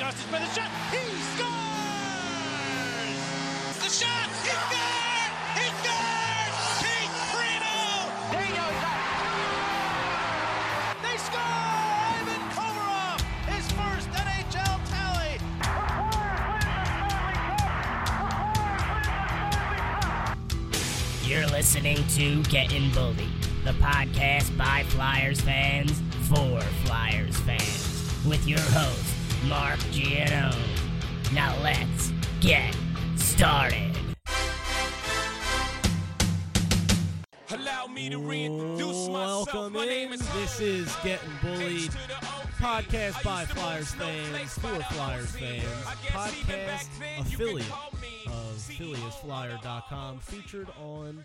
[0.00, 0.06] By
[0.38, 0.70] the shot.
[0.90, 0.96] He
[1.36, 1.76] scores!
[3.76, 4.28] The shot!
[4.40, 5.32] He scored!
[5.60, 6.52] He scored!
[6.80, 8.08] Pete Primo!
[11.02, 11.40] They score!
[12.16, 13.20] Ivan Komarov!
[13.50, 15.36] His first NHL tally!
[21.28, 23.28] You're listening to Getting Bullied,
[23.66, 29.09] the podcast by Flyers fans for Flyers fans, with your host,
[29.48, 30.54] Mark Giano.
[31.32, 32.76] Now let's get
[33.16, 33.96] started.
[37.50, 39.52] Allow me to reintroduce myself.
[39.54, 40.20] Welcome My name in.
[40.20, 41.90] is This is Getting Bullied,
[42.58, 45.64] podcast by Flyers fans for Flyers fans,
[46.08, 46.88] podcast
[47.18, 47.70] affiliate
[48.26, 51.24] of PhillyIsFlyer.com, featured on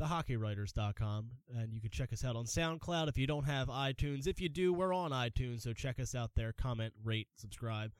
[0.00, 4.26] thehockeywriters.com, and you can check us out on SoundCloud if you don't have iTunes.
[4.26, 6.52] If you do, we're on iTunes, so check us out there.
[6.52, 7.92] Comment, rate, subscribe.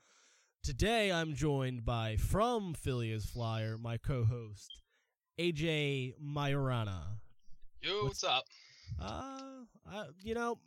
[0.63, 4.81] Today, I'm joined by from Philly is Flyer, my co-host
[5.39, 7.01] AJ Majorana.
[7.81, 8.43] Yo, what's up?
[9.01, 10.59] Uh, I, you know,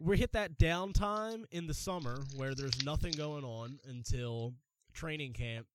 [0.00, 4.54] we hit that downtime in the summer where there's nothing going on until
[4.92, 5.66] training camp.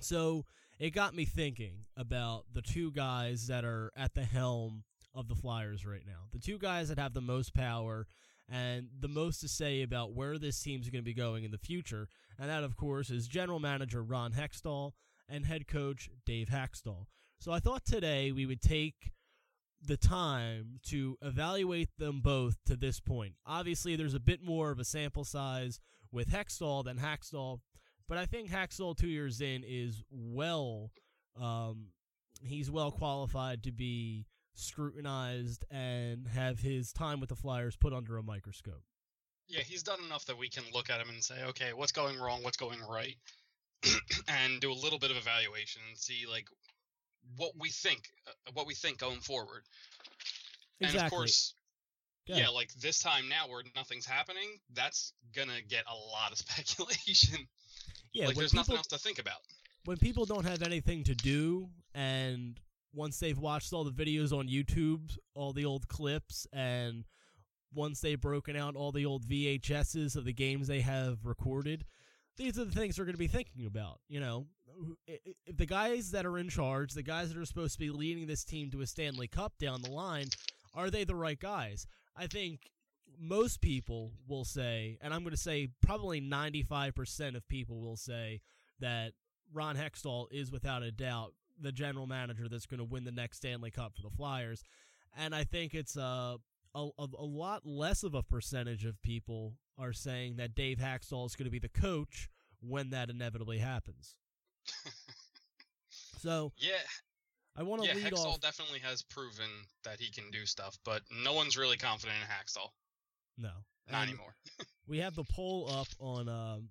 [0.00, 0.44] So
[0.82, 4.82] it got me thinking about the two guys that are at the helm
[5.14, 6.24] of the Flyers right now.
[6.32, 8.08] The two guys that have the most power
[8.50, 11.56] and the most to say about where this team's going to be going in the
[11.56, 12.08] future.
[12.36, 14.90] And that, of course, is general manager Ron Hextall
[15.28, 17.06] and head coach Dave Hakstol.
[17.38, 19.12] So I thought today we would take
[19.80, 23.34] the time to evaluate them both to this point.
[23.46, 25.78] Obviously, there's a bit more of a sample size
[26.10, 27.60] with Hextall than Hakstol,
[28.08, 30.90] but I think Hakstol, two years in, is well.
[31.40, 31.86] Um,
[32.42, 38.16] he's well qualified to be scrutinized and have his time with the Flyers put under
[38.18, 38.82] a microscope.
[39.48, 42.18] Yeah, he's done enough that we can look at him and say, okay, what's going
[42.18, 43.16] wrong, what's going right,
[44.28, 46.46] and do a little bit of evaluation and see like
[47.36, 49.62] what we think, uh, what we think going forward.
[50.80, 51.06] And Exactly.
[51.06, 51.54] of course,
[52.26, 57.46] yeah, like this time now where nothing's happening, that's gonna get a lot of speculation.
[58.12, 59.40] Yeah, like when there's nothing people- else to think about.
[59.84, 62.60] when people don't have anything to do and
[62.94, 67.04] once they've watched all the videos on YouTube, all the old clips, and
[67.74, 71.86] once they've broken out all the old VHSs of the games they have recorded,
[72.36, 74.00] these are the things they're going to be thinking about.
[74.08, 74.46] You know,
[75.06, 78.26] if the guys that are in charge, the guys that are supposed to be leading
[78.26, 80.26] this team to a Stanley Cup down the line,
[80.74, 81.86] are they the right guys?
[82.14, 82.70] I think
[83.18, 88.40] most people will say, and I'm going to say probably 95% of people will say
[88.80, 89.12] that
[89.52, 93.38] Ron Hextall is without a doubt the general manager that's going to win the next
[93.38, 94.62] Stanley Cup for the Flyers.
[95.16, 96.36] And I think it's uh,
[96.74, 101.26] a, a, a lot less of a percentage of people are saying that Dave Hakstol
[101.26, 102.28] is going to be the coach
[102.60, 104.16] when that inevitably happens.
[106.18, 106.72] so Yeah,
[107.56, 108.40] I want to yeah, lead Hextall off.
[108.40, 109.48] definitely has proven
[109.84, 112.70] that he can do stuff, but no one's really confident in Hakstol.
[113.38, 113.50] No,
[113.90, 114.34] Not And anymore.
[114.88, 116.68] We have the poll up on um,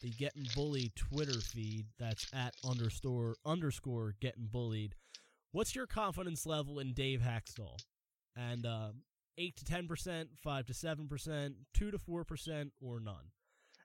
[0.00, 1.86] the Getting Bullied Twitter feed.
[1.98, 4.94] That's at underscore underscore Getting Bullied.
[5.52, 7.76] What's your confidence level in Dave Hakstol?
[8.36, 9.02] And um,
[9.36, 13.32] eight to ten percent, five to seven percent, two to four percent, or none.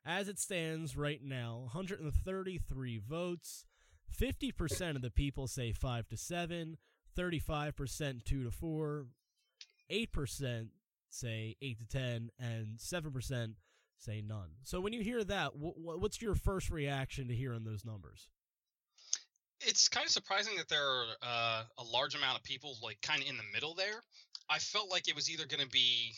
[0.05, 3.65] As it stands right now, 133 votes.
[4.21, 6.77] 50% of the people say 5 to 7,
[7.17, 9.05] 35% 2 to 4,
[9.91, 10.67] 8%
[11.15, 13.53] say 8 to 10 and 7%
[13.97, 14.49] say none.
[14.63, 18.29] So when you hear that, wh- wh- what's your first reaction to hearing those numbers?
[19.61, 23.21] it's kind of surprising that there are uh, a large amount of people like kind
[23.21, 24.01] of in the middle there.
[24.49, 26.13] I felt like it was either going to be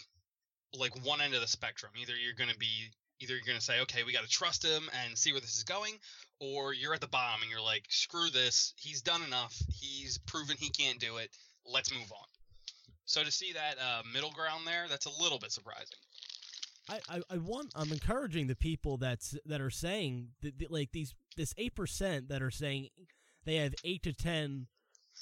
[0.74, 1.92] like one end of the spectrum.
[2.00, 4.64] Either you're going to be either you're going to say, okay, we got to trust
[4.64, 5.94] him and see where this is going,
[6.40, 8.74] or you're at the bottom and you're like, screw this.
[8.78, 9.56] He's done enough.
[9.70, 11.30] He's proven he can't do it.
[11.66, 12.28] Let's move on.
[13.08, 15.98] So to see that uh, middle ground there, that's a little bit surprising.
[16.90, 20.92] I, I, I want I'm encouraging the people that's that are saying that, that, like
[20.92, 22.90] these this eight percent that are saying
[23.46, 24.68] they have eight to ten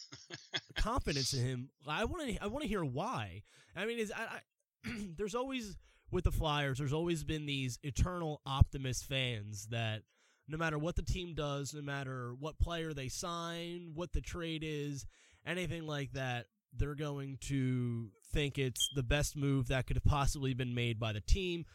[0.75, 1.69] confidence in him.
[1.87, 3.43] I want to I want to hear why.
[3.75, 4.39] I mean, is I,
[4.87, 5.77] I there's always
[6.11, 10.01] with the Flyers, there's always been these eternal optimist fans that
[10.47, 14.63] no matter what the team does, no matter what player they sign, what the trade
[14.65, 15.05] is,
[15.45, 16.45] anything like that,
[16.77, 21.13] they're going to think it's the best move that could have possibly been made by
[21.13, 21.65] the team.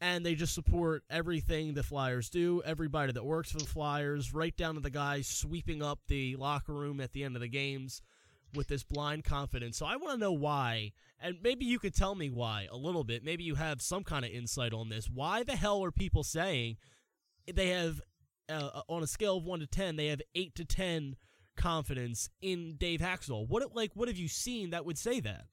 [0.00, 4.56] And they just support everything the Flyers do, everybody that works for the Flyers, right
[4.56, 8.02] down to the guys sweeping up the locker room at the end of the games.
[8.54, 9.76] with this blind confidence.
[9.76, 13.04] So I want to know why, and maybe you could tell me why a little
[13.04, 13.24] bit.
[13.24, 15.08] Maybe you have some kind of insight on this.
[15.10, 16.76] Why the hell are people saying
[17.52, 18.00] they have,
[18.48, 21.16] uh, on a scale of one to ten, they have eight to ten
[21.56, 23.48] confidence in Dave Hakstol?
[23.48, 25.46] What like what have you seen that would say that?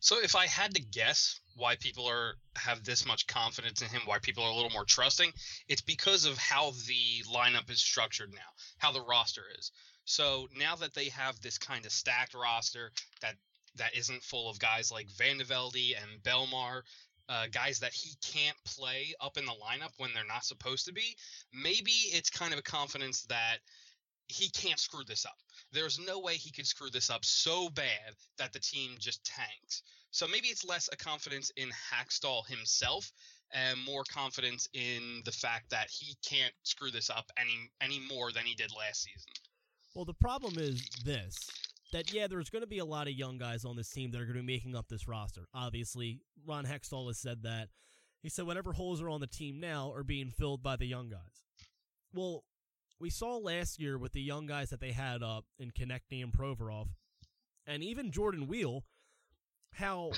[0.00, 4.02] So if I had to guess why people are have this much confidence in him,
[4.04, 5.32] why people are a little more trusting,
[5.66, 9.72] it's because of how the lineup is structured now, how the roster is.
[10.04, 12.92] So now that they have this kind of stacked roster
[13.22, 13.36] that
[13.76, 16.82] that isn't full of guys like VandeVelde and Bellemare,
[17.28, 20.92] uh, guys that he can't play up in the lineup when they're not supposed to
[20.92, 21.16] be,
[21.52, 23.58] maybe it's kind of a confidence that
[24.28, 25.36] he can't screw this up.
[25.72, 29.82] There's no way he could screw this up so bad that the team just tanks.
[30.10, 33.10] So maybe it's less a confidence in Hakstol himself
[33.52, 38.32] and more confidence in the fact that he can't screw this up any any more
[38.32, 39.32] than he did last season.
[39.94, 41.36] Well, the problem is this
[41.92, 44.20] that yeah, there's going to be a lot of young guys on this team that
[44.20, 45.46] are going to be making up this roster.
[45.54, 47.68] Obviously, Ron Hextall has said that.
[48.20, 51.08] He said whatever holes are on the team now are being filled by the young
[51.08, 51.44] guys.
[52.12, 52.42] Well,
[53.00, 56.32] we saw last year with the young guys that they had up in Konecny and
[56.32, 56.88] Provorov,
[57.66, 58.84] and even Jordan Weal,
[59.74, 60.12] how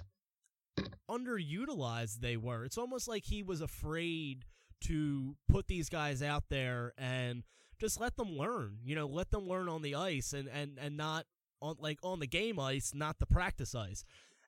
[1.11, 2.65] underutilized they were.
[2.65, 4.45] It's almost like he was afraid
[4.83, 7.43] to put these guys out there and
[7.79, 8.79] just let them learn.
[8.85, 11.27] You know, let them learn on the ice and and and not
[11.61, 14.05] on like on the game ice, not the practice ice.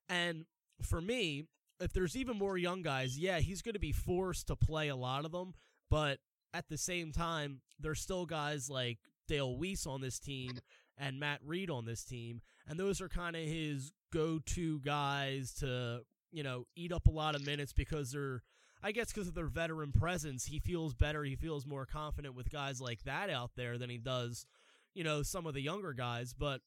[0.08, 0.46] And
[0.80, 1.46] for me,
[1.80, 4.96] if there's even more young guys, yeah, he's going to be forced to play a
[4.96, 5.54] lot of them,
[5.90, 6.18] but
[6.54, 10.58] at the same time, there's still guys like Dale Weise on this team
[10.98, 16.02] and Matt Read on this team, and those are kind of his go-to guys to
[16.30, 18.42] you know eat up a lot of minutes because they're
[18.82, 21.22] I guess because of their veteran presence, he feels better.
[21.22, 24.44] He feels more confident with guys like that out there than he does,
[24.92, 26.34] you know, some of the younger guys.
[26.34, 26.62] But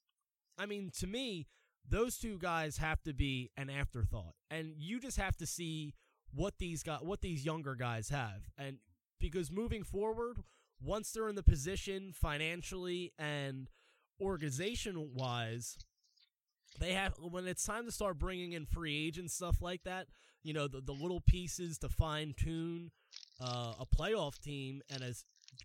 [0.58, 1.48] I mean, to me,
[1.88, 5.94] those two guys have to be an afterthought, and you just have to see
[6.34, 8.78] what these guys, what these younger guys have, and
[9.20, 10.38] because moving forward,
[10.82, 13.70] once they're in the position financially and
[14.22, 15.78] organization wise,
[16.80, 20.08] they have when it's time to start bringing in free agents stuff like that.
[20.44, 22.92] You know, the, the little pieces to fine tune
[23.42, 25.14] uh, a playoff team and a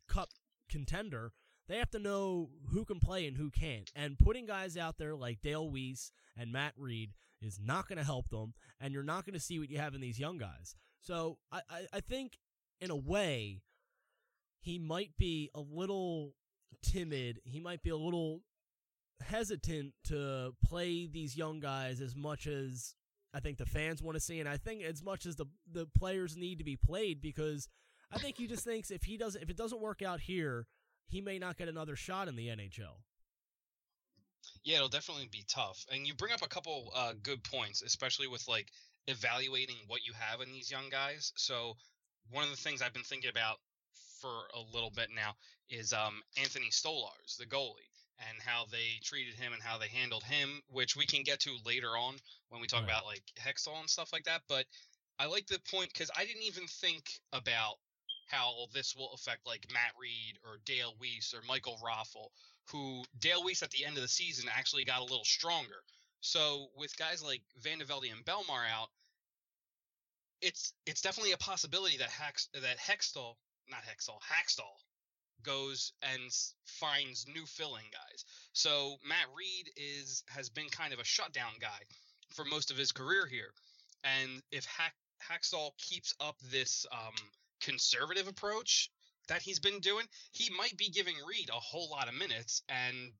[0.08, 0.30] cup
[0.68, 1.32] contender.
[1.68, 3.90] They have to know who can play and who can't.
[3.94, 8.04] And putting guys out there like Dale Weise and Matt Read is not going to
[8.04, 10.74] help them, and you're not going to see what you have in these young guys.
[11.00, 12.38] So I, I, I think
[12.80, 13.62] in a way,
[14.60, 16.34] he might be a little
[16.82, 17.40] timid.
[17.44, 18.42] He might be a little
[19.20, 22.94] hesitant to play these young guys as much as
[23.34, 25.86] I think the fans want to see, and I think as much as the the
[25.96, 27.68] players need to be played because
[28.10, 30.66] I think he just thinks if he doesn't if it doesn't work out here,
[31.06, 33.02] he may not get another shot in the NHL.
[34.64, 35.84] Yeah, it'll definitely be tough.
[35.92, 38.68] And you bring up a couple uh, good points, especially with like
[39.06, 41.32] evaluating what you have in these young guys.
[41.36, 41.76] So
[42.30, 43.58] one of the things I've been thinking about
[44.20, 45.34] for a little bit now
[45.70, 47.88] is um, Anthony Stolarz, the goalie,
[48.28, 51.56] and how they treated him and how they handled him, which we can get to
[51.64, 52.16] later on
[52.50, 52.90] when we talk Right.
[52.90, 54.42] about like Hextall and stuff like that.
[54.48, 54.66] But
[55.18, 57.76] I like the point because I didn't even think about
[58.26, 62.28] how this will affect like Matt Read or Dale Weise or Michael Raffl,
[62.70, 65.82] who Dale Weise at the end of the season actually got a little stronger.
[66.20, 68.88] So with guys like VandeVelde and Bellemare out,
[70.42, 73.34] it's it's definitely a possibility that Hex that Hextall,
[73.68, 74.74] not Hextall, Hakstol
[75.42, 76.30] goes and
[76.66, 78.24] finds new filling guys.
[78.52, 81.80] So Matt Read is has been kind of a shutdown guy
[82.34, 83.52] for most of his career here,
[84.04, 84.94] and if Hack,
[85.30, 87.14] Hakstol keeps up this um,
[87.60, 88.90] conservative approach
[89.28, 93.12] that he's been doing, he might be giving Read a whole lot of minutes and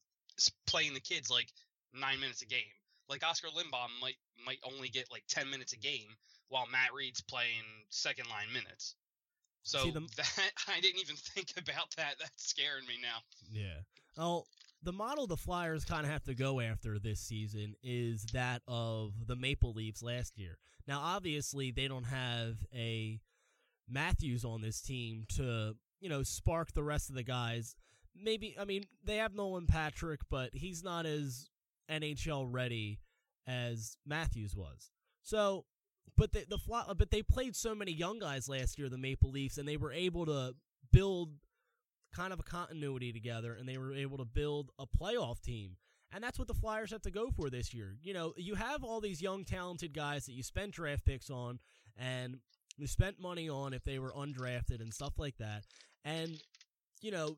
[0.67, 1.49] playing the kids like
[1.93, 2.73] nine minutes a game.
[3.11, 6.17] Like Oskar Lindblom might might only get like ten minutes a game,
[6.49, 8.95] while Matt Read's playing second line minutes.
[9.62, 12.14] So the- that I didn't even think about that.
[12.19, 13.19] That's scaring me now.
[13.50, 13.81] Yeah.
[14.17, 14.47] Well,
[14.83, 19.12] the model the Flyers kind of have to go after this season is that of
[19.26, 20.57] the Maple Leafs last year.
[20.87, 23.21] Now, obviously, they don't have a
[23.88, 27.76] Matthews on this team to, you know, spark the rest of the guys.
[28.17, 31.50] Maybe, I mean, they have Nolan Patrick, but he's not as
[31.90, 33.00] NHL ready
[33.47, 34.90] as Matthews was.
[35.23, 35.64] So,
[36.16, 36.59] but the, the
[36.97, 39.92] but they played so many young guys last year, the Maple Leafs, and they were
[39.92, 40.54] able to
[40.92, 41.30] build
[42.14, 45.76] kind of a continuity together and they were able to build a playoff team.
[46.12, 47.97] And that's what the Flyers have to go for this year.
[48.02, 51.61] You know, you have all these young, talented guys that you spent draft picks on
[51.97, 52.38] and
[52.76, 55.64] you spent money on if they were undrafted and stuff like that.
[56.04, 56.42] And,
[57.00, 57.37] you know,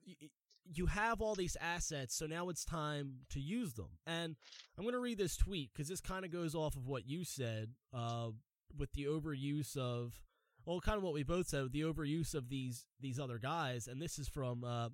[0.64, 3.90] you have all these assets, so now it's time to use them.
[4.07, 4.37] And
[4.76, 7.25] I'm going to read this tweet because this kind of goes off of what you
[7.25, 8.28] said uh,
[8.76, 10.21] with the overuse of,
[10.64, 13.88] well, kind of what we both said, the overuse of these these other guys.
[13.88, 14.88] And this is from uh,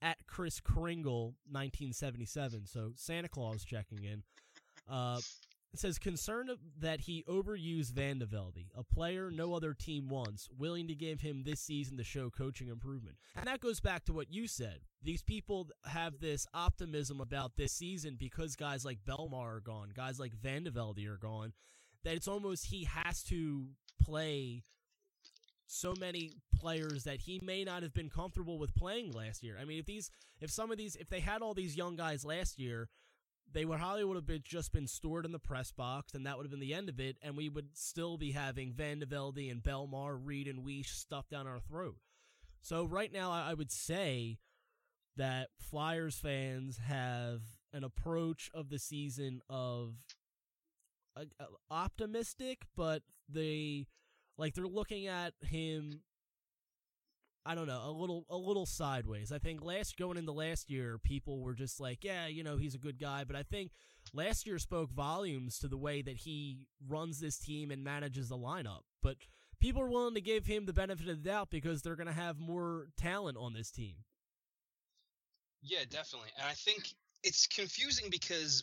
[0.00, 2.66] at Chris Kringle, 1977.
[2.66, 4.22] So Santa Claus checking in.
[4.90, 5.20] Uh,
[5.72, 10.94] it says concerned that he overused VandeVelde, a player no other team wants, willing to
[10.94, 13.16] give him this season to show coaching improvement.
[13.34, 14.80] And that goes back to what you said.
[15.02, 20.20] These people have this optimism about this season because guys like Bellemare are gone, guys
[20.20, 21.54] like VandeVelde are gone,
[22.04, 23.68] that it's almost he has to
[24.00, 24.64] play
[25.66, 29.56] so many players that he may not have been comfortable with playing last year.
[29.58, 32.26] I mean, if these, if some of these, if they had all these young guys
[32.26, 32.90] last year,
[33.52, 36.36] they would probably would have been just been stored in the press box, and that
[36.36, 39.62] would have been the end of it, and we would still be having VandeVelde and
[39.62, 41.96] Bellemare, Read, and Weise stuffed down our throat.
[42.62, 44.38] So right now, I would say
[45.16, 47.40] that Flyers fans have
[47.72, 49.94] an approach of the season of
[51.16, 53.86] uh, uh, optimistic, but they
[54.38, 56.00] like they're looking at him
[57.44, 59.32] I don't know, a little a little sideways.
[59.32, 62.74] I think last going into last year, people were just like, yeah, you know, he's
[62.74, 63.72] a good guy, but I think
[64.12, 68.36] last year spoke volumes to the way that he runs this team and manages the
[68.38, 68.82] lineup.
[69.02, 69.16] But
[69.60, 72.12] people are willing to give him the benefit of the doubt because they're going to
[72.12, 73.96] have more talent on this team.
[75.62, 76.30] Yeah, definitely.
[76.38, 78.62] And I think it's confusing because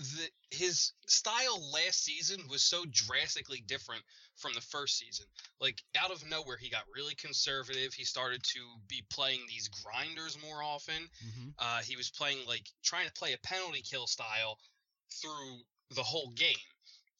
[0.00, 4.02] the his style last season was so drastically different
[4.36, 5.26] from the first season.
[5.60, 7.92] Like out of nowhere, he got really conservative.
[7.92, 10.94] He started to be playing these grinders more often.
[10.94, 11.48] Mm-hmm.
[11.58, 14.58] Uh, he was playing like trying to play a penalty kill style
[15.20, 15.58] through
[15.94, 16.56] the whole game.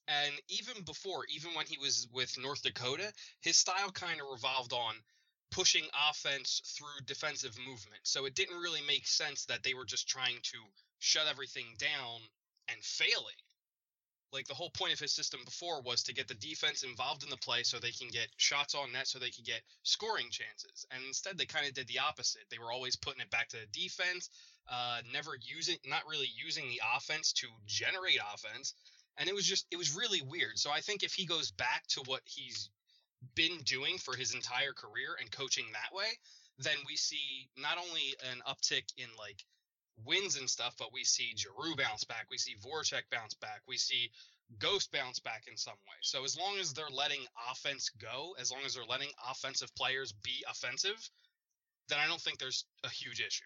[0.08, 4.72] And even before, even when he was with North Dakota, his style kind of revolved
[4.72, 4.94] on
[5.50, 8.00] pushing offense through defensive movement.
[8.04, 10.58] So it didn't really make sense that they were just trying to
[10.98, 12.20] shut everything down
[12.72, 13.40] and failing.
[14.32, 17.30] Like the whole point of his system before was to get the defense involved in
[17.30, 20.86] the play so they can get shots on net so they can get scoring chances.
[20.92, 22.42] And instead they kind of did the opposite.
[22.48, 24.30] They were always putting it back to the defense,
[24.68, 28.74] uh, never using not really using the offense to generate offense.
[29.18, 30.58] And it was just it was really weird.
[30.58, 32.70] So I think if he goes back to what he's
[33.34, 36.08] been doing for his entire career and coaching that way,
[36.58, 39.44] then we see not only an uptick in like
[40.06, 43.76] wins and stuff, but we see Giroux bounce back, we see Voracek bounce back, we
[43.76, 44.10] see
[44.58, 45.96] Ghost bounce back in some way.
[46.02, 50.12] So as long as they're letting offense go, as long as they're letting offensive players
[50.12, 51.08] be offensive,
[51.88, 53.44] then I don't think there's a huge issue.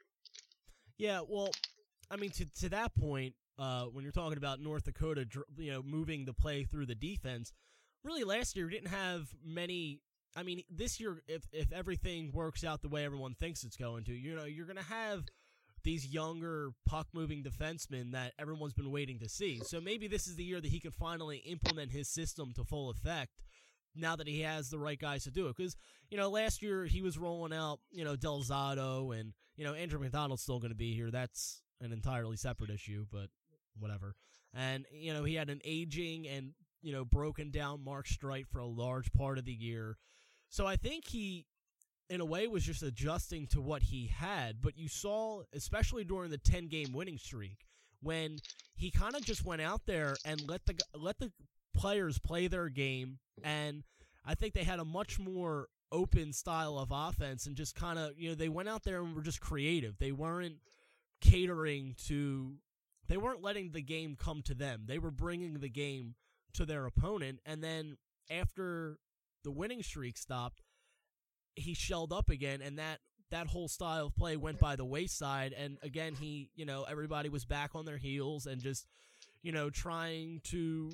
[0.97, 1.51] Yeah, well,
[2.11, 5.83] I mean to to that point, uh, when you're talking about North Dakota, you know,
[5.83, 7.53] moving the play through the defense,
[8.03, 10.01] really last year we didn't have many.
[10.37, 14.05] I mean, this year, if if everything works out the way everyone thinks it's going
[14.05, 15.25] to, you know, you're going to have
[15.85, 19.61] these younger puck moving defensemen that everyone's been waiting to see.
[19.64, 22.91] So maybe this is the year that he can finally implement his system to full
[22.91, 23.43] effect
[23.95, 25.57] now that he has the right guys to do it.
[25.57, 25.76] Because,
[26.11, 29.75] you know, last year he was rolling out, you know, Del Zotto and, you know,
[29.75, 31.11] Andrew MacDonald's still going to be here.
[31.11, 33.29] That's an entirely separate issue, but
[33.79, 34.14] whatever.
[34.55, 38.59] And, you know, he had an aging and, you know, broken down Mark Streit for
[38.59, 39.97] a large part of the year.
[40.49, 41.47] So I think he
[42.09, 44.61] in a way was just adjusting to what he had.
[44.63, 47.67] But you saw especially during the 10 game winning streak
[48.03, 48.39] when
[48.77, 51.33] he kind of just went out there and let the let the
[51.75, 53.19] players play their game.
[53.43, 53.85] And
[54.25, 58.19] I think they had a much more open style of offense and just kind of
[58.19, 59.99] you know they went out there and were just creative.
[59.99, 60.57] They weren't
[61.21, 62.55] catering to
[63.09, 64.85] they weren't letting the game come to them.
[64.87, 66.15] They were bringing the game
[66.55, 67.41] to their opponent.
[67.45, 67.97] And then
[68.31, 68.99] after
[69.43, 70.63] the winning streak stopped
[71.57, 75.53] he shelled up again, and that that whole style of play went by the wayside.
[75.53, 78.87] And again, he, you know, everybody was back on their heels and just,
[79.43, 80.93] you know, trying to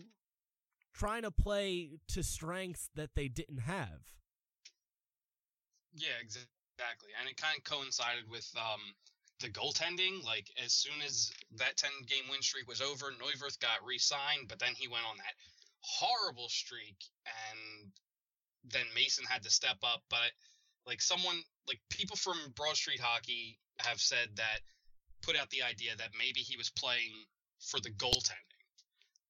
[0.94, 4.00] trying to play to strengths that they didn't have.
[5.94, 7.10] Yeah, exactly.
[7.20, 8.80] And it kind of coincided with um,
[9.40, 10.24] the goaltending.
[10.24, 14.48] Like, as soon as that 10 game win streak was over, Neuwirth got re signed,
[14.48, 15.34] but then he went on that
[15.80, 17.92] horrible streak, and
[18.64, 20.02] then Mason had to step up.
[20.08, 20.32] But
[20.86, 21.36] like someone
[21.68, 24.60] like people from Broad Street Hockey have said that
[25.22, 27.12] put out the idea that maybe he was playing
[27.60, 28.60] for the goaltending.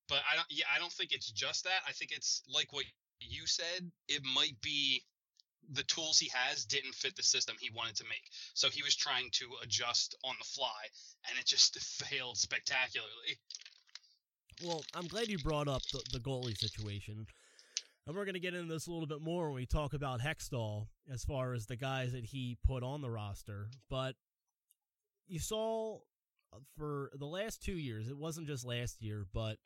[0.09, 1.83] But I don't yeah, I don't think it's just that.
[1.87, 2.85] I think it's like what
[3.21, 5.03] you said, it might be
[5.73, 8.25] the tools he has didn't fit the system he wanted to make.
[8.55, 10.89] So he was trying to adjust on the fly
[11.29, 13.39] and it just failed spectacularly.
[14.65, 17.27] Well, I'm glad you brought up the, the goalie situation
[18.07, 20.21] and we're going to get into this a little bit more when we talk about
[20.21, 23.69] Hextall as far as the guys that he put on the roster.
[23.89, 24.15] But
[25.29, 25.99] you saw
[26.53, 29.59] uh, for the last two years, it wasn't just last year, but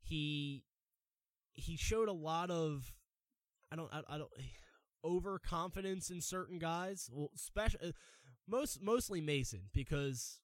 [0.00, 0.64] he
[1.54, 2.92] he showed a lot of
[3.72, 4.30] I don't I, I don't
[5.04, 7.08] overconfidence in certain guys.
[7.12, 7.90] Well, special uh,
[8.46, 10.40] most mostly Mason because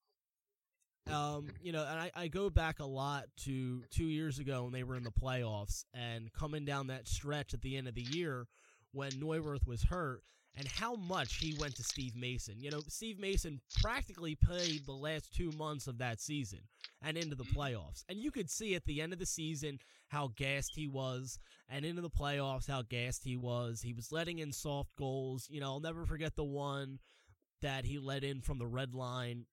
[1.12, 4.72] um you know and I, I go back a lot to two years ago when
[4.72, 8.02] they were in the playoffs and coming down that stretch at the end of the
[8.02, 8.46] year
[8.92, 10.22] when Neuwirth was hurt
[10.56, 12.54] and how much he went to Steve Mason.
[12.60, 16.60] You know, Steve Mason practically played the last two months of that season
[17.02, 18.04] and into the playoffs.
[18.08, 21.84] And you could see at the end of the season how gassed he was, and
[21.84, 23.82] into the playoffs how gassed he was.
[23.82, 25.48] He was letting in soft goals.
[25.50, 27.00] You know, I'll never forget the one
[27.62, 29.46] that he let in from the red line.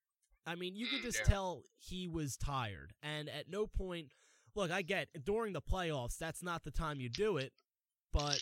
[0.45, 1.33] I mean, you could mm, just Yeah.
[1.33, 2.93] tell he was tired.
[3.01, 4.11] And at no point,
[4.55, 7.53] look, I get during the playoffs, that's not the time you do it,
[8.11, 8.41] but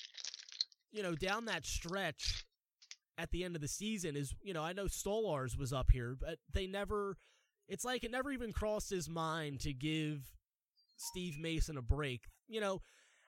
[0.92, 2.46] you know, down that stretch
[3.18, 6.16] at the end of the season is, you know, I know Stolarz was up here,
[6.20, 7.18] but they never,
[7.68, 10.34] it's like it never even crossed his mind to give
[10.98, 12.82] Steve Mason a break, you know.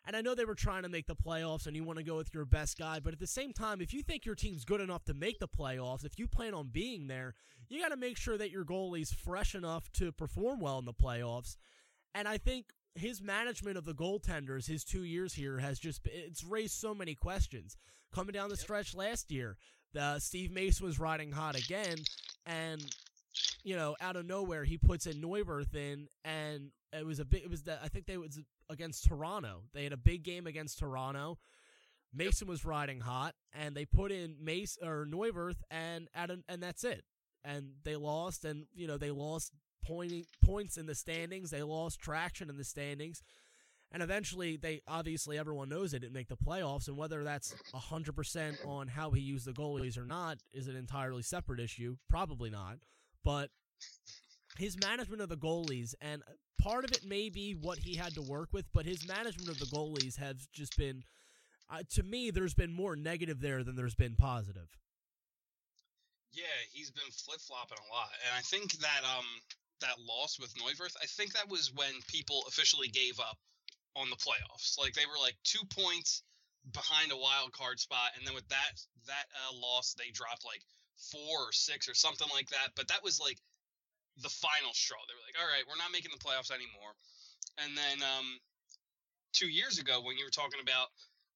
[0.05, 2.17] And I know they were trying to make the playoffs and you want to go
[2.17, 4.81] with your best guy, but at the same time, if you think your team's good
[4.81, 7.35] enough to make the playoffs, if you plan on being there,
[7.69, 10.93] you got to make sure that your goalie's fresh enough to perform well in the
[10.93, 11.55] playoffs.
[12.15, 12.65] And I think
[12.95, 17.15] his management of the goaltenders, his two years here, has just it's raised so many
[17.15, 17.77] questions.
[18.13, 19.55] Coming down the stretch last year,
[19.93, 21.97] the Steve Mason was riding hot again,
[22.45, 22.83] and
[23.63, 27.43] you know, out of nowhere, he puts in Neuwirth in, and it was a big.
[27.43, 28.39] It was the I think they was
[28.71, 29.63] against Toronto.
[29.73, 31.37] They had a big game against Toronto.
[32.13, 36.83] Mason was riding hot, and they put in Mace or Neuwirth, and an, and that's
[36.83, 37.03] it.
[37.43, 39.53] And they lost, and you know they lost
[39.85, 41.51] pointing points in the standings.
[41.51, 43.23] They lost traction in the standings.
[43.93, 48.15] And eventually, they obviously everyone knows they didn't make the playoffs, and whether that's hundred
[48.15, 51.97] percent on how he used the goalies or not is an entirely separate issue.
[52.09, 52.77] Probably not,
[53.23, 53.49] but
[54.61, 56.21] his management of the goalies, and
[56.61, 59.59] part of it may be what he had to work with, but his management of
[59.59, 61.03] the goalies has just been,
[61.67, 64.69] uh, to me, there's been more negative there than there's been positive.
[66.31, 69.25] Yeah, he's been flip flopping a lot, and I think that um
[69.81, 73.37] that loss with Neuwirth, I think that was when people officially gave up
[73.95, 74.79] on the playoffs.
[74.79, 76.23] Like they were like two points
[76.71, 78.71] behind a wild card spot, and then with that
[79.07, 80.61] that uh, loss, they dropped like
[81.11, 82.69] four or six or something like that.
[82.75, 83.39] But that was like
[84.21, 85.01] the final straw.
[85.05, 86.93] They were like, all right, we're not making the playoffs anymore.
[87.59, 88.39] And then um
[89.33, 90.89] two years ago, when you were talking about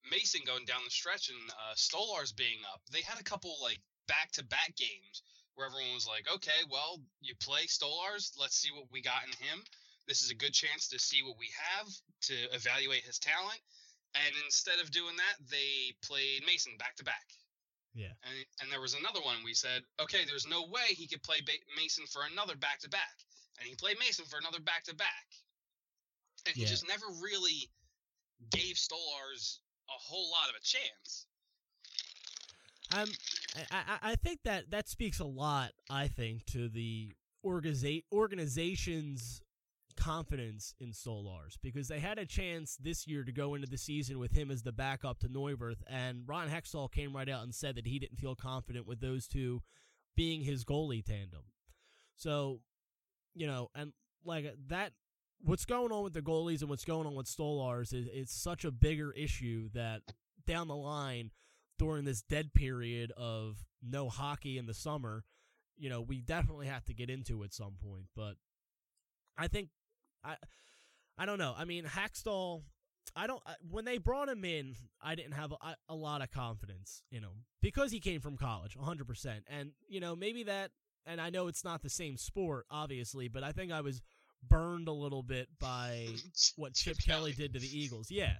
[0.09, 3.79] Mason going down the stretch and uh, Stolarz being up, they had a couple like
[4.07, 5.23] back to back games
[5.55, 9.31] where everyone was like, okay, well, you play Stolarz, let's see what we got in
[9.47, 9.63] him.
[10.07, 11.87] This is a good chance to see what we have
[12.29, 13.59] to evaluate his talent.
[14.13, 17.25] And instead of doing that, they played Mason back to back.
[17.95, 18.11] Yeah.
[18.27, 21.37] And, and there was another one we said, okay, there's no way he could play
[21.45, 23.15] ba- Mason for another back to back.
[23.57, 25.25] And he played Mason for another back to back.
[26.45, 26.67] And he Yeah.
[26.67, 27.71] just never really
[28.51, 31.25] gave Stolarz a whole lot of a chance.
[32.93, 33.09] Um,
[33.71, 35.71] I, I, I think that that speaks a lot.
[35.89, 37.13] I think to the
[37.45, 39.41] organiza- organization's
[39.97, 44.19] confidence in Stolarz because they had a chance this year to go into the season
[44.19, 47.75] with him as the backup to Neuwirth, and Ron Hextall came right out and said
[47.75, 49.61] that he didn't feel confident with those two
[50.15, 51.43] being his goalie tandem.
[52.15, 52.61] So,
[53.33, 54.93] you know, and like that,
[55.41, 58.65] what's going on with the goalies and what's going on with Stolarz is it's such
[58.65, 60.01] a bigger issue that
[60.47, 61.31] down the line
[61.77, 65.23] during this dead period of no hockey in the summer,
[65.77, 68.05] you know, we definitely have to get into at some point.
[68.15, 68.35] But
[69.37, 69.69] I think
[70.25, 70.35] I
[71.17, 71.53] I don't know.
[71.57, 72.63] I mean, Hakstol.
[73.15, 73.41] I don't.
[73.45, 77.21] I, when they brought him in, I didn't have a, a lot of confidence in
[77.23, 79.07] him because he came from college, 100.
[79.07, 80.71] percent And you know, maybe that.
[81.05, 84.01] And I know it's not the same sport, obviously, but I think I was
[84.49, 86.07] burned a little bit by
[86.55, 88.09] what Chip, Kelly did to the Eagles.
[88.09, 88.33] Yeah,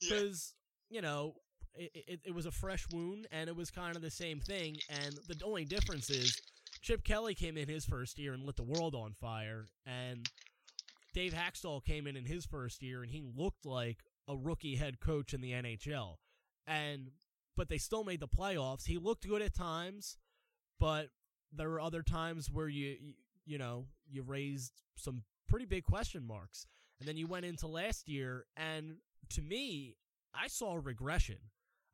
[0.00, 0.08] Yeah.
[0.10, 0.54] because
[0.88, 1.34] you know
[1.74, 4.76] it, it, it was a fresh wound and it was kind of the same thing
[4.88, 6.40] and the only difference is
[6.80, 10.26] chip kelly came in his first year and lit the world on fire and
[11.14, 15.00] dave hakstol came in in his first year and he looked like a rookie head
[15.00, 16.16] coach in the nhl
[16.66, 17.10] and
[17.56, 20.16] but they still made the playoffs he looked good at times
[20.78, 21.08] but
[21.52, 22.96] there were other times where you
[23.46, 26.66] you, know you raised some pretty big question marks
[27.00, 28.96] and then you went into last year and
[29.30, 29.96] to me
[30.34, 31.38] I saw regression.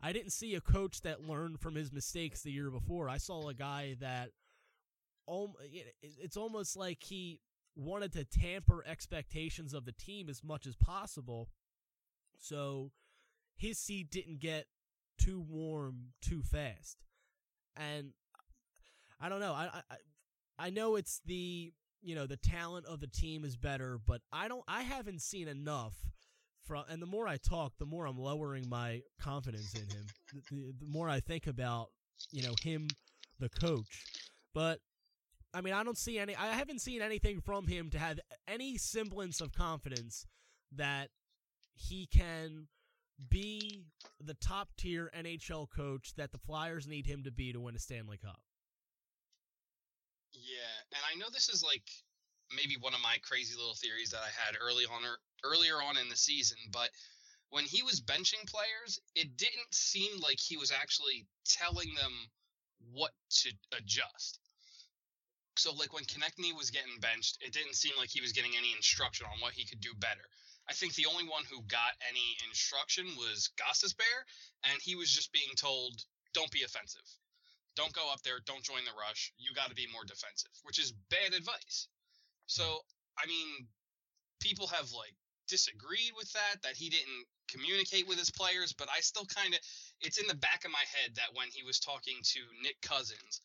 [0.02, 3.08] I didn't see a coach that learned from his mistakes the year before.
[3.08, 4.30] I saw a guy that
[6.02, 7.40] it's almost like he
[7.76, 11.48] wanted to tamper expectations of the team as much as possible.
[12.38, 12.90] So
[13.56, 14.66] his seat didn't get
[15.18, 16.98] too warm too fast.
[17.76, 18.12] And
[19.20, 19.52] I don't know.
[19.52, 19.96] I, I
[20.58, 24.48] I know it's the you know the talent of the team is better, but I
[24.48, 24.64] don't.
[24.68, 25.94] I haven't seen enough
[26.66, 26.84] from.
[26.88, 30.06] And the more I talk, the more I'm lowering my confidence in him.
[30.32, 31.88] the, the, the more I think about
[32.30, 32.88] you know him,
[33.40, 34.04] the coach.
[34.52, 34.80] But
[35.54, 36.34] I mean, I don't see any.
[36.34, 40.26] I haven't seen anything from him to have any semblance of confidence
[40.72, 41.10] that
[41.74, 42.66] he can
[43.30, 43.84] be
[44.20, 47.78] the top tier NHL coach that the Flyers need him to be to win a
[47.78, 48.40] Stanley Cup.
[50.32, 51.88] Yeah, and I know this is like
[52.54, 55.96] maybe one of my crazy little theories that I had early on or earlier on
[55.96, 56.90] in the season, but
[57.50, 62.12] when he was benching players, it didn't seem like he was actually telling them
[62.92, 64.40] what to adjust.
[65.56, 68.72] So like when Konecny was getting benched, it didn't seem like he was getting any
[68.74, 70.24] instruction on what he could do better.
[70.68, 74.24] I think the only one who got any instruction was Gostisbehere,
[74.64, 77.06] and he was just being told, "Don't be offensive.
[77.76, 78.40] Don't go up there.
[78.40, 79.32] Don't join the rush.
[79.36, 81.88] You got to be more defensive," which is bad advice.
[82.46, 82.84] So,
[83.18, 83.68] I mean,
[84.40, 85.14] people have like
[85.46, 89.60] disagreed with that that he didn't communicate with his players, but I still kind of
[90.00, 93.40] it's in the back of my head that when he was talking to Nick Cousins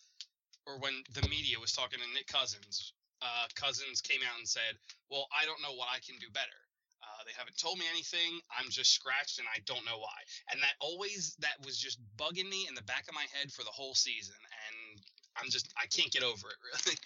[0.70, 4.78] or when the media was talking to Nick Cousins, uh, Cousins came out and said,
[5.10, 6.62] "Well, I don't know what I can do better.
[7.02, 8.40] Uh, they haven't told me anything.
[8.54, 10.20] I'm just scratched, and I don't know why."
[10.52, 13.64] And that always that was just bugging me in the back of my head for
[13.64, 15.02] the whole season, and
[15.36, 16.98] I'm just I can't get over it really.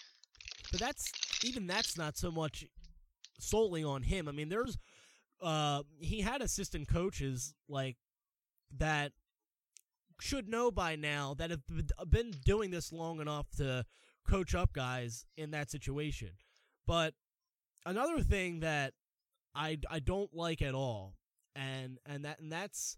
[0.70, 1.10] But that's
[1.42, 2.64] even that's not so much
[3.40, 4.28] solely on him.
[4.28, 4.76] I mean, there's
[5.40, 7.96] uh he had assistant coaches like
[8.78, 9.12] that
[10.24, 11.60] should know by now that have
[12.08, 13.84] been doing this long enough to
[14.26, 16.30] coach up guys in that situation.
[16.86, 17.12] But
[17.84, 18.94] another thing that
[19.54, 21.16] I I don't like at all
[21.54, 22.96] and and that and that's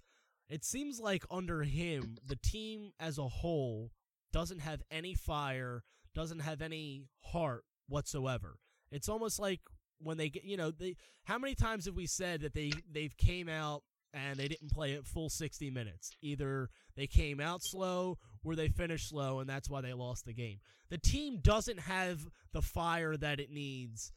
[0.48, 3.90] it seems like under him the team as a whole
[4.32, 5.82] doesn't have any fire,
[6.14, 8.58] doesn't have any heart whatsoever.
[8.92, 9.60] It's almost like
[9.98, 13.16] when they get, you know, they how many times have we said that they they've
[13.16, 13.82] came out
[14.16, 16.10] and they didn't play it full 60 minutes.
[16.22, 20.32] Either they came out slow or they finished slow and that's why they lost the
[20.32, 20.58] game.
[20.88, 24.12] The team doesn't have the fire that it needs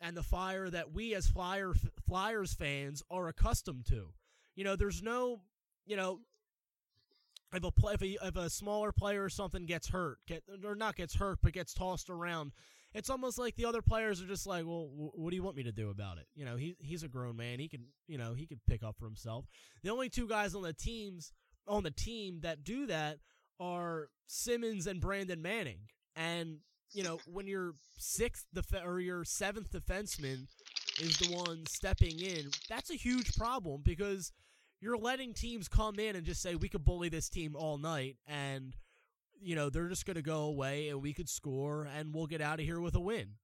[0.00, 1.72] and the fire that we as Flyer
[2.06, 4.08] Flyers fans are accustomed to.
[4.54, 5.40] You know, there's no,
[5.86, 6.20] you know,
[7.52, 10.74] if a play, if a, if a smaller player or something gets hurt, get or
[10.74, 12.52] not gets hurt, but gets tossed around,
[12.98, 15.56] it's almost like the other players are just like, well, wh- what do you want
[15.56, 16.26] me to do about it?
[16.34, 17.60] You know, he he's a grown man.
[17.60, 19.46] He can, you know, he can pick up for himself.
[19.82, 21.32] The only two guys on the teams
[21.66, 23.18] on the team that do that
[23.60, 25.80] are Simmonds and Brandon Manning.
[26.16, 26.58] And
[26.92, 30.46] you know, when your sixth def- or your seventh defenseman
[31.00, 34.32] is the one stepping in, that's a huge problem because
[34.80, 38.16] you're letting teams come in and just say we could bully this team all night
[38.26, 38.74] and
[39.40, 42.40] you know they're just going to go away and we could score and we'll get
[42.40, 43.34] out of here with a win.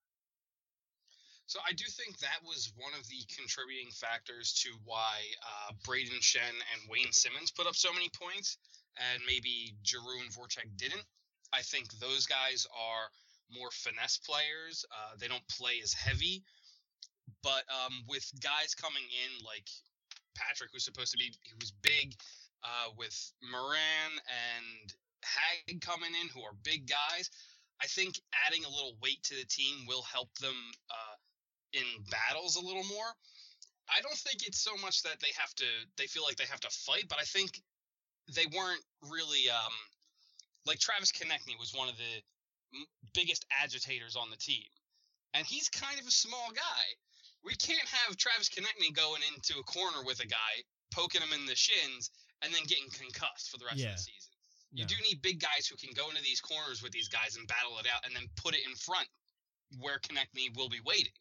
[1.47, 6.21] So I do think that was one of the contributing factors to why uh, Brayden
[6.21, 8.57] Schenn and Wayne Simmonds put up so many points,
[8.97, 11.05] and maybe Giroux and Voracek didn't.
[11.53, 13.11] I think those guys are
[13.53, 14.87] more finesse players.
[14.91, 16.43] Uh, they don't play as heavy,
[17.43, 19.69] but um, with guys coming in like
[20.35, 21.31] Patrick, who's supposed to be,
[21.61, 22.17] was big,
[22.65, 24.95] uh, with Morin and
[25.25, 27.31] Hagg coming in, who are big guys.
[27.83, 30.55] I think adding a little weight to the team will help them
[30.91, 31.17] uh,
[31.73, 33.11] in battles a little more.
[33.91, 35.65] I don't think it's so much that they have to,
[35.99, 37.61] they feel like they have to fight, but I think
[38.33, 39.73] they weren't really um,
[40.65, 44.65] like Travis Konecny was one of the m- biggest agitators on the team,
[45.35, 46.85] and he's kind of a small guy.
[47.45, 50.55] We can't have Travis Konecny going into a corner with a guy,
[50.95, 52.11] poking him in the shins,
[52.41, 53.91] and then getting concussed for the rest Yeah.
[53.91, 54.33] of the season.
[54.75, 57.47] You do need big guys who can go into these corners with these guys and
[57.47, 59.07] battle it out, and then put it in front
[59.81, 61.13] where Konecny will be waiting.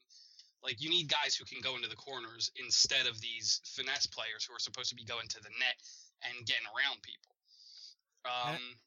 [0.63, 4.45] Like you need guys who can go into the corners instead of these finesse players
[4.45, 5.75] who are supposed to be going to the net
[6.23, 7.35] and getting around people.
[8.25, 8.77] Um,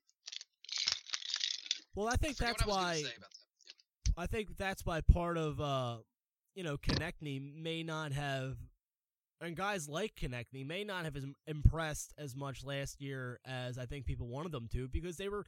[1.95, 4.23] Well, I think forget that's I why gonna say about that.
[4.23, 5.99] I think that's why part of uh
[6.55, 8.57] you know Konecny may not have
[9.41, 13.87] and guys like Konecny may not have as impressed as much last year as I
[13.87, 15.45] think people wanted them to because they were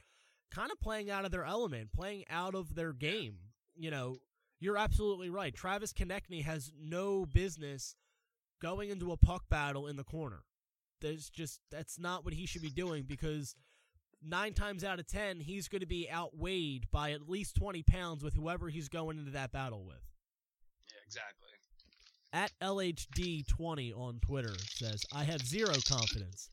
[0.51, 3.37] kind of playing out of their element, playing out of their game.
[3.75, 4.17] You know,
[4.59, 5.53] you're absolutely right.
[5.53, 7.95] Travis Konecny has no business
[8.61, 10.43] going into a puck battle in the corner.
[11.01, 13.55] There's just that's not what he should be doing because
[14.21, 18.23] nine times out of ten, he's going to be outweighed by at least 20 pounds
[18.23, 20.03] with whoever he's going into that battle with.
[20.91, 21.48] Yeah, exactly.
[22.31, 26.49] At LHD20 on Twitter says, I have zero confidence.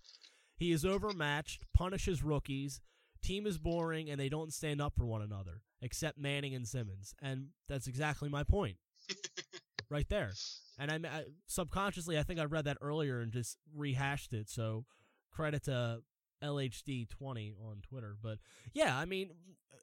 [0.56, 2.80] He is overmatched, punishes rookies,
[3.22, 7.14] team is boring and they don't stand up for one another, except Manning and Simmonds.
[7.20, 8.76] And that's exactly my point.
[9.90, 10.32] right there.
[10.78, 14.48] And I, I subconsciously, I think I read that earlier and just rehashed it.
[14.48, 14.84] So
[15.30, 16.00] credit to
[16.42, 18.16] LHD20 on Twitter.
[18.20, 18.38] But
[18.72, 19.30] yeah, I mean,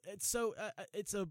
[0.06, 1.28] it's so uh, uh, it's a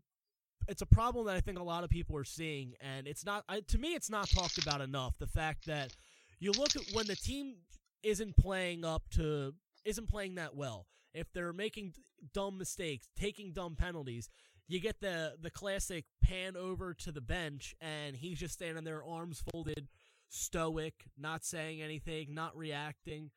[0.68, 3.44] it's a problem that I think a lot of people are seeing, and it's not
[3.50, 3.94] I, to me.
[3.94, 5.18] It's not talked about enough.
[5.18, 5.96] The fact that
[6.40, 7.56] you look at when the team
[8.04, 9.54] isn't playing up to
[9.86, 10.88] isn't playing that well.
[11.14, 11.94] If they're making
[12.34, 14.30] dumb mistakes, taking dumb penalties,
[14.68, 19.04] you get the the classic pan over to the bench, and he's just standing there,
[19.04, 19.88] arms folded,
[20.30, 23.32] stoic, not saying anything, not reacting,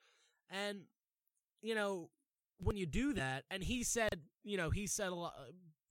[0.50, 0.82] and
[1.62, 2.10] you know
[2.58, 5.34] when you do that, and he said, you know, he said a lot,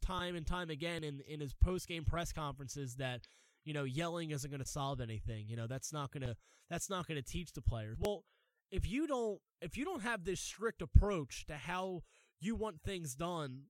[0.06, 3.22] time and time again in in his post game press conferences that
[3.64, 5.46] you know yelling isn't going to solve anything.
[5.48, 6.36] You know that's not going to
[6.70, 7.98] that's not to teach the players.
[8.00, 8.24] Well,
[8.72, 12.04] if you don't if you don't have this strict approach to how
[12.40, 13.64] you want things done,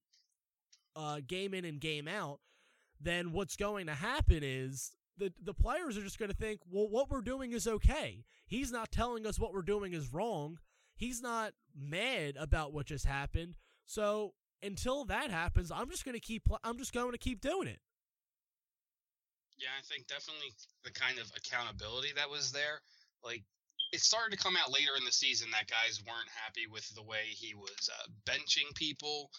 [0.95, 2.39] uh, game in and game out,
[3.00, 6.89] then what's going to happen is the the players are just going to think, well,
[6.89, 8.26] what we're doing is okay.
[8.48, 10.60] He's not telling us what we're doing is wrong.
[10.95, 13.58] He's not mad about what just happened.
[13.86, 16.48] So until that happens, I'm just going to keep.
[16.63, 17.80] I'm just going to keep doing it.
[19.58, 20.52] Yeah, I think definitely
[20.84, 22.82] the kind of accountability that was there,
[23.24, 23.44] like
[23.94, 27.04] it started to come out later in the season that guys weren't happy with the
[27.04, 29.32] way he was uh, benching people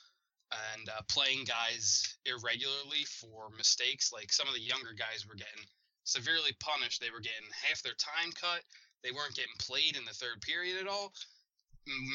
[0.73, 4.13] and uh, playing guys irregularly for mistakes.
[4.13, 5.67] Like some of the younger guys were getting
[6.05, 7.01] severely punished.
[7.01, 8.63] They were getting half their time cut.
[9.03, 11.13] They weren't getting played in the third period at all.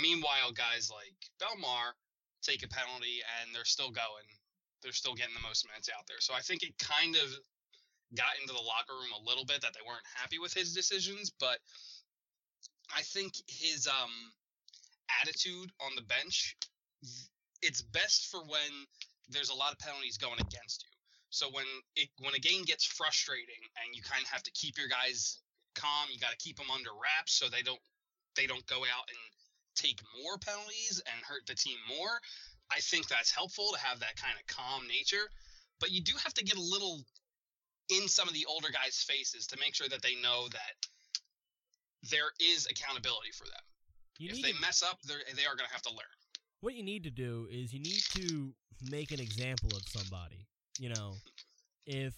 [0.02, 1.94] Meanwhile, guys like Bellemare
[2.42, 4.28] take a penalty and they're still going.
[4.84, 6.20] They're still getting the most minutes out there.
[6.20, 7.30] So I think it kind of
[8.18, 11.32] got into the locker room a little bit that they weren't happy with his decisions,
[11.40, 11.60] but
[12.96, 14.12] I think his um
[15.22, 16.56] attitude on the bench
[17.62, 18.72] it's best for when
[19.30, 20.90] there's a lot of penalties going against you.
[21.30, 24.78] So when it when a game gets frustrating and you kind of have to keep
[24.78, 25.40] your guys
[25.76, 27.80] calm, you got to keep them under wraps so they don't
[28.36, 29.20] they don't go out and
[29.76, 32.20] take more penalties and hurt the team more.
[32.72, 35.30] I think that's helpful to have that kind of calm nature,
[35.80, 37.04] but you do have to get a little
[37.90, 40.76] in some of the older guys' faces to make sure that they know that
[42.10, 43.64] there is accountability for them.
[44.18, 46.16] You if they to, mess up, they are going to have to learn.
[46.62, 48.54] What you need to do is you need to
[48.90, 50.48] make an example of somebody.
[50.80, 51.16] You know,
[51.86, 52.14] if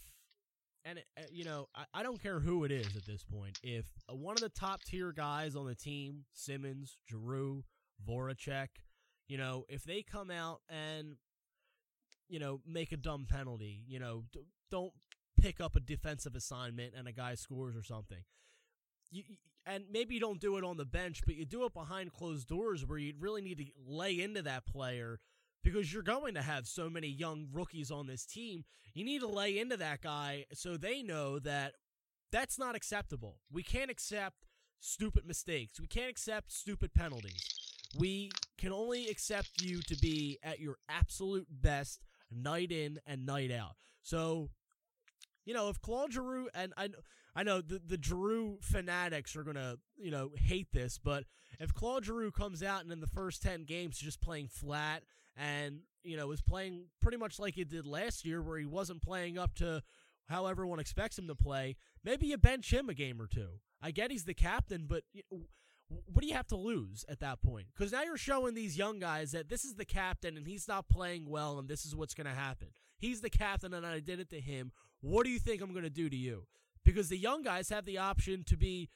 [0.85, 3.59] and uh, you know, I, I, don't care who it is at this point.
[3.63, 7.63] If uh, one of the top tier guys on the team, Simmonds, Giroux,
[8.07, 8.67] Voracek,
[9.27, 11.15] you know, if they come out and
[12.27, 14.93] you know make a dumb penalty, you know, d- don't
[15.39, 18.23] pick up a defensive assignment and a guy scores or something.
[19.11, 19.23] You,
[19.65, 22.47] and maybe you don't do it on the bench, but you do it behind closed
[22.47, 25.19] doors where you really need to lay into that player
[25.63, 28.65] because you're going to have so many young rookies on this team.
[28.93, 31.73] You need to lay into that guy so they know that
[32.31, 33.37] that's not acceptable.
[33.51, 34.45] We can't accept
[34.79, 35.79] stupid mistakes.
[35.79, 37.41] We can't accept stupid penalties.
[37.97, 43.51] We can only accept you to be at your absolute best night in and night
[43.51, 43.75] out.
[44.01, 44.49] So,
[45.45, 46.89] you know, if Claude Giroux and I
[47.35, 51.23] I know the the Giroux fanatics are gonna you know hate this, but
[51.59, 55.03] if Claude Giroux comes out and in the first ten games just playing flat
[55.35, 59.01] and you know was playing pretty much like he did last year, where he wasn't
[59.01, 59.81] playing up to
[60.27, 61.75] how everyone expects him to play.
[62.03, 63.59] Maybe you bench him a game or two.
[63.81, 65.03] I get he's the captain, but
[65.87, 67.67] what do you have to lose at that point?
[67.75, 70.87] Because now you're showing these young guys that this is the captain and he's not
[70.87, 72.69] playing well, and this is what's going to happen.
[72.97, 74.71] He's the captain, and I did it to him.
[75.01, 76.47] What do you think I'm going to do to you?
[76.85, 78.89] Because the young guys have the option to be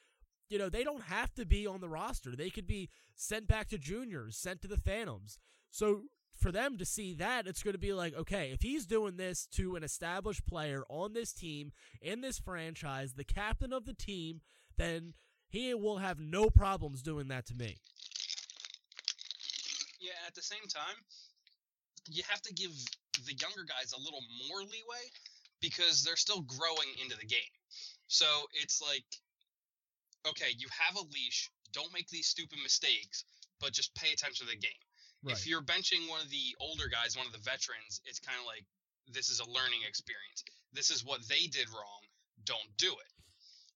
[0.49, 2.35] you know, they don't have to be on the roster.
[2.35, 5.39] They could be sent back to juniors, sent to the Phantoms.
[5.71, 6.03] So
[6.37, 9.47] for them to see that, it's going to be like, okay, if he's doing this
[9.53, 11.71] to an established player on this team,
[12.01, 14.41] in this franchise, the captain of the team,
[14.77, 15.13] then
[15.49, 17.77] he will have no problems doing that to me.
[19.99, 20.95] Yeah, at the same time,
[22.09, 22.71] you have to give
[23.25, 25.05] the younger guys a little more leeway
[25.59, 27.39] because they're still growing into the game.
[28.07, 29.05] So it's like,
[30.27, 31.49] okay, you have a leash.
[31.73, 33.25] Don't make these stupid mistakes,
[33.59, 34.83] but just pay attention to the game.
[35.23, 35.35] Right.
[35.35, 38.45] If you're benching one of the older guys, one of the veterans, it's kind of
[38.45, 38.63] like
[39.09, 40.43] this is a learning experience.
[40.73, 42.03] This is what they did wrong.
[42.45, 43.11] Don't do it.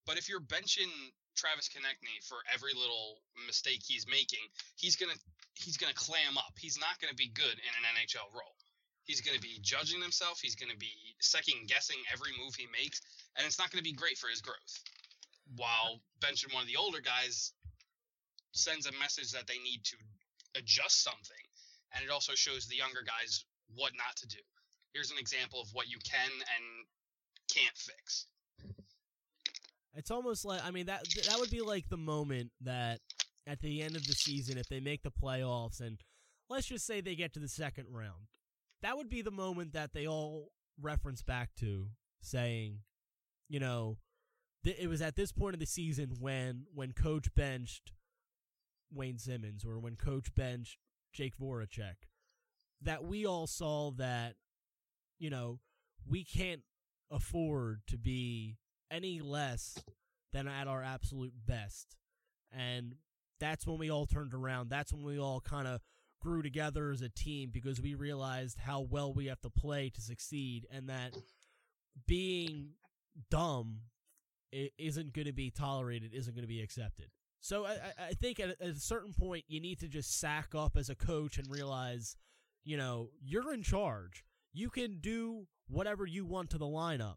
[0.06, 0.92] But if you're benching
[1.36, 4.44] Travis Konecny for every little mistake he's making,
[4.76, 5.18] he's gonna
[5.56, 6.54] he's gonna clam up.
[6.60, 8.56] He's not gonna be good in an NHL role.
[9.04, 10.40] He's gonna be judging himself.
[10.42, 13.02] He's gonna be second guessing every move he makes,
[13.38, 14.84] and it's not gonna be great for his growth.
[15.56, 17.54] While benching one of the older guys
[18.54, 19.98] sends a message that they need to
[20.56, 21.44] adjust something
[21.94, 24.40] and it also shows the younger guys what not to do.
[24.94, 26.86] Here's an example of what you can and
[27.54, 28.28] can't fix.
[29.94, 33.00] It's almost like I mean that that would be like the moment that
[33.48, 36.00] at the end of the season if they make the playoffs and
[36.50, 38.28] let's just say they get to the second round.
[38.82, 40.50] That would be the moment that they all
[40.82, 41.88] reference back to
[42.22, 42.80] saying,
[43.48, 43.98] you know,
[44.64, 47.92] th- it was at this point of the season when when coach benched
[48.92, 50.78] Wayne Simmonds or when coach benched
[51.14, 51.96] Jake Voracek
[52.82, 54.36] that we all saw that
[55.22, 55.60] you know,
[56.10, 56.64] we can't
[57.12, 58.58] afford to be
[58.90, 59.78] any less
[60.34, 61.96] than at our absolute best.
[62.52, 62.96] And
[63.40, 64.70] that's when we all turned around.
[64.70, 65.80] That's when we all kind of
[66.20, 70.02] grew together as a team because we realized how well we have to play to
[70.02, 71.16] succeed and that
[72.08, 72.72] being
[73.30, 73.82] dumb
[74.52, 77.12] isn't going to be tolerated, isn't going to be accepted.
[77.42, 80.90] So I, I- think at a, certain point, you need to just sack up as
[80.90, 82.16] a coach and realize,
[82.64, 84.24] you know, you're in charge.
[84.54, 87.16] You can do whatever you want to the lineup.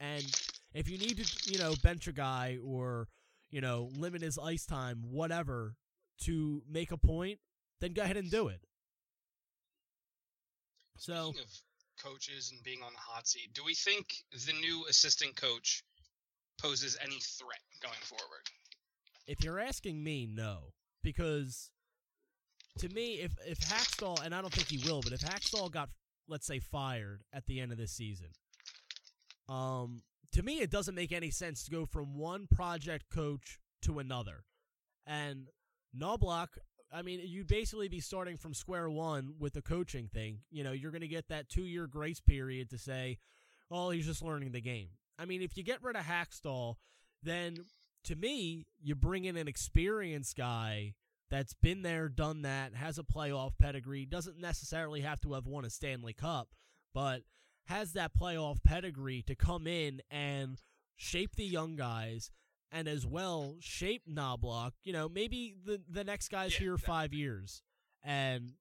[0.00, 0.24] And
[0.74, 3.08] if you need to, you know, bench a guy or,
[3.50, 5.76] you know, limit his ice time, whatever,
[6.22, 7.38] to make a point,
[7.80, 8.60] then go ahead and do it.
[10.98, 11.34] So,
[12.02, 15.82] coaches and being on the hot seat, do we think the new assistant coach
[16.60, 18.42] poses any threat going forward?
[19.26, 21.70] If you're asking me, no, because
[22.78, 25.88] to me, if if Hakstol and I don't think he will, but if Hakstol got
[26.28, 28.28] let's say fired at the end of this season,
[29.48, 33.98] um, to me it doesn't make any sense to go from one project coach to
[33.98, 34.44] another,
[35.06, 35.48] and
[35.96, 36.48] Knoblauch.
[36.92, 40.38] I mean, you'd basically be starting from square one with the coaching thing.
[40.52, 43.18] You know, you're going to get that two year grace period to say,
[43.72, 44.90] oh, he's just learning the game.
[45.18, 46.76] I mean, if you get rid of Hakstol,
[47.22, 47.56] then
[48.06, 50.94] to me, you bring in an experienced guy
[51.30, 55.64] that's been there, done that, has a playoff pedigree, doesn't necessarily have to have won
[55.64, 56.48] a Stanley Cup,
[56.94, 57.22] but
[57.66, 60.58] has that playoff pedigree to come in and
[60.96, 62.30] shape the young guys
[62.72, 64.72] and as well shape Knoblauch.
[64.84, 67.62] You know, maybe the the next guy's Yeah, here five years
[68.02, 68.52] and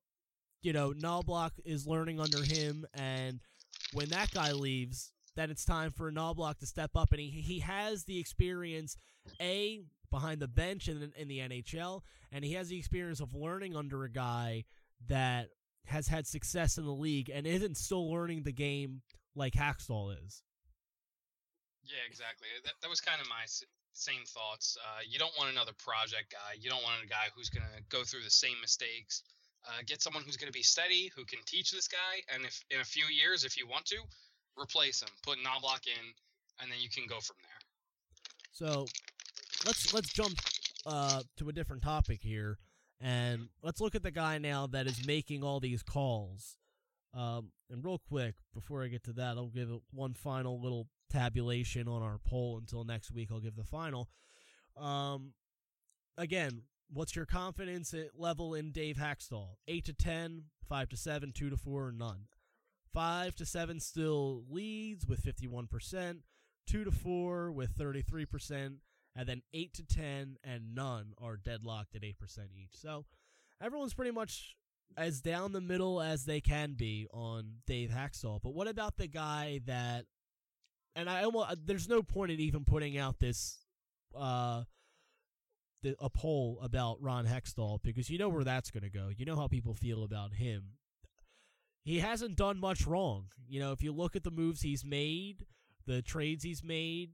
[0.62, 3.40] you know, Knoblauch is learning under him and
[3.94, 7.60] when that guy leaves, then it's time for Knoblauch to step up and he he
[7.60, 8.98] has the experience
[9.40, 13.76] a behind the bench in, in the NHL, and he has the experience of learning
[13.76, 14.64] under a guy
[15.08, 15.50] that
[15.86, 19.02] has had success in the league and isn't still learning the game
[19.36, 20.42] like Hakstol is.
[21.84, 22.48] Yeah, exactly.
[22.64, 23.46] That, that was kind of my
[23.94, 24.78] same thoughts.
[24.82, 26.58] Uh, you don't want another project guy.
[26.60, 29.22] You don't want a guy who's going to go through the same mistakes.
[29.68, 32.64] Uh, get someone who's going to be steady, who can teach this guy, and if
[32.70, 33.98] in a few years, if you want to,
[34.60, 36.14] replace him, put Knoblauch in,
[36.62, 37.60] and then you can go from there.
[38.52, 38.86] So
[39.66, 40.40] let's let's jump
[40.86, 42.58] uh, to a different topic here,
[43.02, 46.58] and let's look at the guy now that is making all these calls.
[47.14, 51.88] Um, and real quick, before I get to that, I'll give one final little tabulation
[51.88, 53.30] on our poll until next week.
[53.32, 54.10] I'll give the final.
[54.78, 55.34] Um,
[56.18, 59.56] again, what's your confidence level in Dave Hakstol?
[59.68, 62.28] Eight to ten, five to seven, two to four, or none.
[62.96, 66.22] Five to seven still leads with fifty-one percent
[66.66, 68.76] two to four with 33%,
[69.16, 72.14] and then eight to 10 and none are deadlocked at 8%
[72.56, 72.72] each.
[72.74, 73.06] So
[73.62, 74.56] everyone's pretty much
[74.98, 78.42] as down the middle as they can be on Dave Hakstol.
[78.42, 80.06] But what about the guy that,
[80.96, 83.60] and I almost, there's no point in even putting out this,
[84.16, 84.64] uh,
[85.84, 89.10] the, a poll about Ron Hextall because you know where that's going to go.
[89.16, 90.78] You know how people feel about him.
[91.86, 93.28] He hasn't done much wrong.
[93.48, 95.46] You know, if you look at the moves he's made,
[95.86, 97.12] the trades he's made.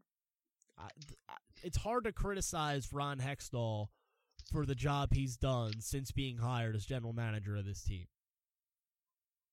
[1.62, 3.88] It's hard to criticize Ron Hextall
[4.52, 8.08] for the job he's done since being hired as general manager of this team.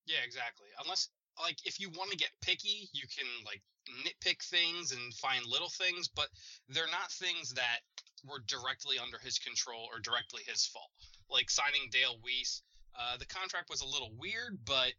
[0.07, 0.69] Yeah, exactly.
[0.83, 1.09] Unless
[1.43, 3.61] like if you want to get picky, you can like
[4.07, 6.29] nitpick things and find little things, but
[6.69, 7.81] they're not things that
[8.25, 10.91] were directly under his control or directly his fault.
[11.29, 12.63] Like signing Dale Weise,
[12.99, 14.93] uh, the contract was a little weird, but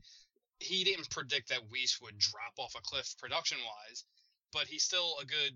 [0.60, 4.06] he didn't predict that Weise would drop off a cliff production wise.
[4.52, 5.54] But he's still a good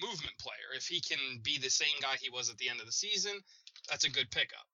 [0.00, 0.76] movement player.
[0.76, 3.32] If he can be the same guy he was at the end of the season,
[3.88, 4.66] that's a good pickup.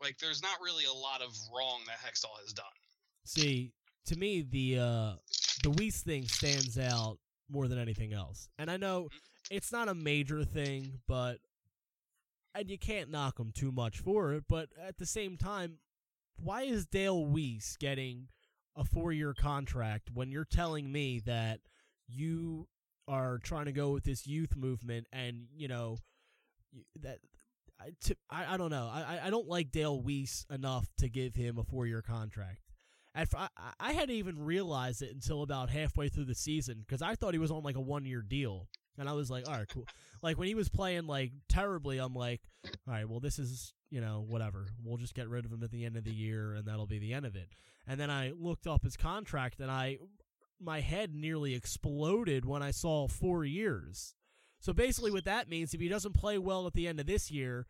[0.00, 2.64] Like there's not really a lot of wrong that Hextall has done.
[3.24, 3.72] See,
[4.06, 5.12] to me, the uh,
[5.62, 7.18] the Weise thing stands out
[7.50, 8.48] more than anything else.
[8.58, 9.08] And I know
[9.50, 11.38] it's not a major thing, but
[12.54, 14.44] and you can't knock him too much for it.
[14.48, 15.78] But at the same time,
[16.42, 18.28] why is Dale Weise getting
[18.76, 21.60] a four year contract when you're telling me that
[22.06, 22.68] you
[23.06, 25.98] are trying to go with this youth movement and you know
[27.00, 27.18] that
[28.30, 28.90] I, I, don't know.
[28.92, 32.60] I, I- don't like Dale Weise enough to give him a four year contract.
[33.14, 33.48] At, I,
[33.80, 37.38] I hadn't even realized it until about halfway through the season because I thought he
[37.38, 38.68] was on like a one year deal.
[38.98, 39.86] And I was like, all right, cool.
[40.22, 44.00] like when he was playing like terribly, I'm like, all right, well, this is, you
[44.00, 44.66] know, whatever.
[44.84, 46.98] We'll just get rid of him at the end of the year and that'll be
[46.98, 47.48] the end of it.
[47.86, 49.98] And then I looked up his contract and I,
[50.60, 54.14] my head nearly exploded when I saw four years.
[54.60, 57.30] So basically, what that means, if he doesn't play well at the end of this
[57.30, 57.66] year,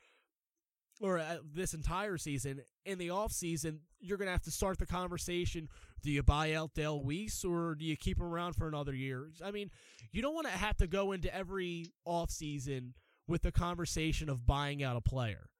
[1.00, 4.78] or uh, this entire season, in the off season, you're going to have to start
[4.78, 5.68] the conversation.
[6.02, 9.28] Do you buy out Dale Weise or do you keep him around for another year?
[9.44, 9.70] I mean,
[10.12, 12.94] you don't want to have to go into every off season
[13.26, 15.50] with the conversation of buying out a player.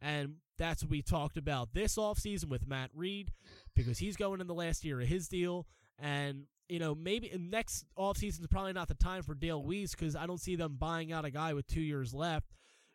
[0.00, 3.32] And that's what we talked about this off season with Matt Read
[3.74, 5.66] because he's going in the last year of his deal.
[5.98, 10.14] And, you know, maybe next offseason is probably not the time for Dale Weise because
[10.14, 12.46] I don't see them buying out a guy with two years left.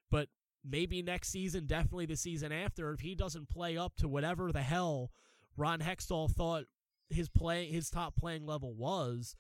[0.10, 0.30] But
[0.68, 4.62] maybe next season, definitely the season after, if he doesn't play up to whatever the
[4.62, 5.12] hell
[5.58, 6.66] Ron Hextall thought
[7.10, 9.36] his play his top playing level was,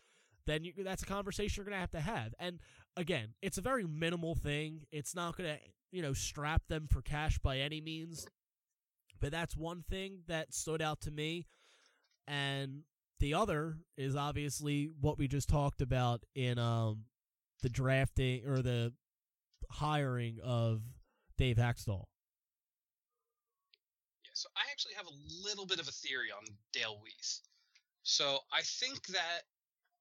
[0.45, 2.33] then you, that's a conversation you're going to have to have.
[2.39, 2.59] And
[2.97, 4.81] again, it's a very minimal thing.
[4.91, 5.59] It's not going to,
[5.91, 8.27] you know, strap them for cash by any means.
[9.19, 11.47] But that's one thing that stood out to me.
[12.27, 12.83] And
[13.19, 17.05] the other is obviously what we just talked about in um
[17.61, 18.91] the drafting or the
[19.71, 20.81] hiring of
[21.37, 22.05] Dave Hakstol.
[24.23, 27.41] Yeah, so I actually have a little bit of a theory on Dale Weise.
[28.03, 29.41] So I think that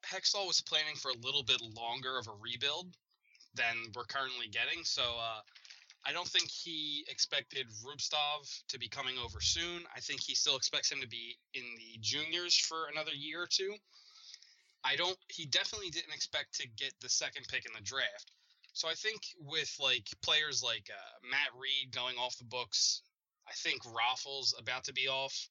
[0.05, 2.97] Hextall was planning for a little bit longer of a rebuild
[3.55, 4.85] than we're currently getting.
[4.85, 5.41] So uh,
[6.05, 9.83] I don't think he expected Rubtsov to be coming over soon.
[9.95, 13.47] I think he still expects him to be in the juniors for another year or
[13.47, 13.75] two.
[14.85, 15.17] I don't.
[15.29, 18.33] He definitely didn't expect to get the second pick in the draft.
[18.73, 23.03] So I think with like players like uh, Matt Read going off the books,
[23.47, 25.49] I think Raffl's about to be off.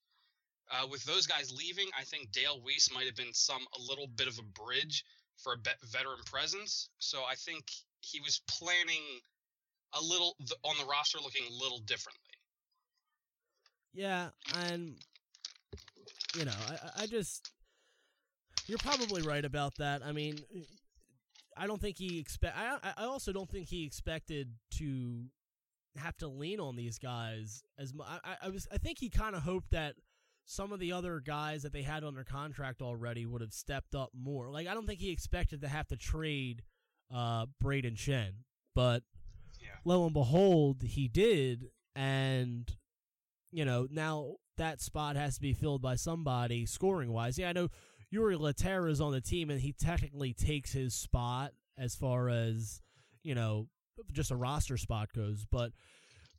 [0.72, 4.08] Uh, with those guys leaving, I think Dale Weise might have been some a little
[4.08, 5.04] bit of a bridge
[5.38, 5.58] for a
[5.92, 6.90] veteran presence.
[7.00, 7.66] So I think
[8.00, 9.04] he was planning
[9.94, 12.22] a little on the roster looking a little differently.
[13.94, 14.96] Yeah, and
[16.38, 17.52] you know, I- I just
[18.68, 20.02] you're probably right about that.
[20.04, 20.40] I mean,
[21.58, 22.58] I don't think he expect.
[22.58, 25.26] I I also don't think he expected to
[25.98, 28.08] have to lean on these guys as much.
[28.24, 28.68] I, I was.
[28.72, 29.96] I think he kind of hoped that
[30.46, 34.10] some of the other guys that they had under contract already would have stepped up
[34.18, 34.50] more.
[34.50, 36.64] Like I don't think he expected to have to trade
[37.14, 38.32] uh Brayden Schenn,
[38.74, 39.04] but
[39.62, 39.76] Yeah.
[39.86, 42.70] lo and behold, he did, and
[43.52, 47.38] you know now that spot has to be filled by somebody scoring wise.
[47.38, 47.70] Yeah, I know
[48.14, 52.82] Jori Lehtera is on the team, and he technically takes his spot as far as
[53.24, 53.68] you know
[54.12, 55.72] just a roster spot goes, but.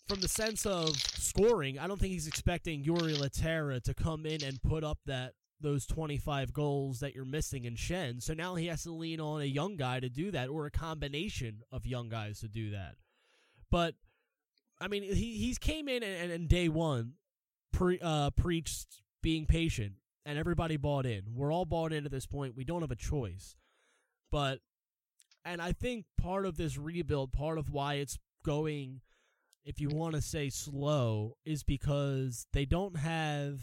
[0.09, 4.43] From the sense of scoring, I don't think he's expecting Jori Lehtera to come in
[4.43, 8.23] and put up that those 25 goals that you're missing in Schenn.
[8.23, 10.71] So now he has to lean on a young guy to do that or a
[10.71, 12.97] combination of young guys to do that.
[13.71, 13.95] But
[14.81, 17.15] I mean, he he's came in and, and, and day one
[17.73, 19.95] pre, uh, preached being patient,
[20.25, 21.23] and everybody bought in.
[21.35, 22.57] We're all bought in at this point.
[22.57, 23.57] We don't have a choice.
[24.31, 24.61] But
[25.45, 29.01] and I think part of this rebuild, part of why it's going,
[29.65, 33.61] if you want to say slow, is because they don't have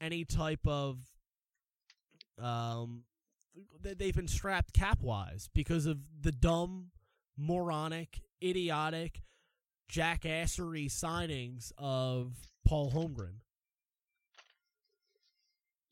[0.00, 0.98] any type of
[2.38, 3.04] um
[3.80, 6.90] they- they've been strapped cap wise because of the dumb
[7.36, 9.22] moronic idiotic
[9.90, 12.34] jackassery signings of
[12.66, 13.40] Paul Holmgren.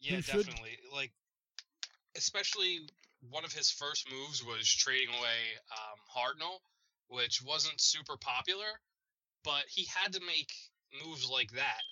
[0.01, 0.79] Yeah, Who should- definitely.
[0.93, 1.13] Like,
[2.17, 2.81] especially
[3.29, 5.39] one of his first moves was trading away
[5.73, 6.59] um, Hartnell,
[7.09, 8.81] which wasn't super popular,
[9.45, 10.51] but he had to make
[11.05, 11.83] moves like that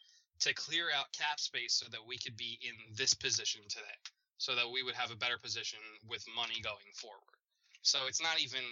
[0.41, 3.99] to clear out cap space so that we could be in this position today,
[4.39, 5.79] so that we would have a better position
[6.09, 7.37] with money going forward.
[7.83, 8.63] So it's not even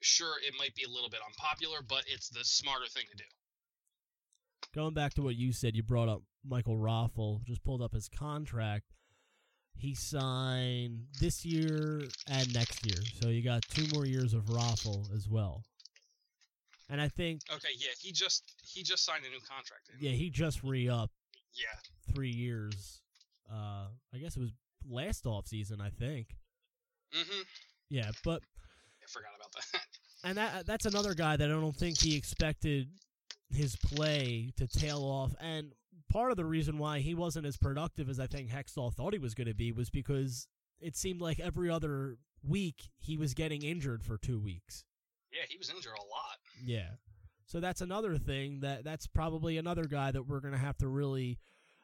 [0.00, 3.24] sure it might be a little bit unpopular, but it's the smarter thing to do.
[4.74, 8.08] Going back to what you said, you brought up Michael Raffl, just pulled up his
[8.08, 8.84] contract.
[9.74, 13.00] He signed this year and next year.
[13.22, 15.62] So you got two more years of Raffl as well.
[16.90, 19.90] And I think Okay, yeah, he just he just signed a new contract.
[20.00, 21.12] yeah, he just re upped
[21.54, 22.12] Yeah.
[22.14, 23.02] three years.
[23.50, 24.50] Uh I guess it was
[24.88, 26.28] last off season, I think.
[27.14, 27.42] Mm-hmm.
[27.90, 28.42] Yeah, but
[29.02, 29.80] I forgot about that.
[30.24, 32.88] and that that's another guy that I don't think he expected
[33.50, 35.34] his play to tail off.
[35.40, 35.72] And
[36.10, 39.18] part of the reason why he wasn't as productive as I think Hextall thought he
[39.18, 40.46] was going to be was because
[40.80, 44.84] it seemed like every other week he was getting injured for two weeks.
[45.32, 46.38] yeah, he was injured a lot.
[46.64, 46.90] Yeah.
[47.46, 51.38] So that's another thing that that's probably another guy that we're gonna have to really.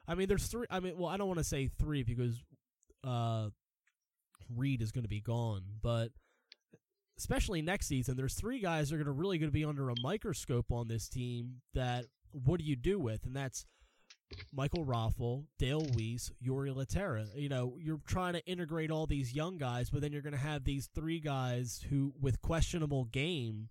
[0.07, 0.67] I mean, there's three.
[0.69, 2.39] I mean, well, I don't want to say three because
[3.03, 3.49] uh,
[4.55, 6.09] Read is going to be gone, but
[7.17, 9.89] especially next season, there's three guys that are going to really going to be under
[9.89, 11.61] a microscope on this team.
[11.73, 13.25] That what do you do with?
[13.25, 13.65] And that's
[14.51, 17.27] Michael Raffl, Dale Weise, Jori Lehtera.
[17.35, 20.39] You know, you're trying to integrate all these young guys, but then you're going to
[20.39, 23.69] have these three guys who with questionable game.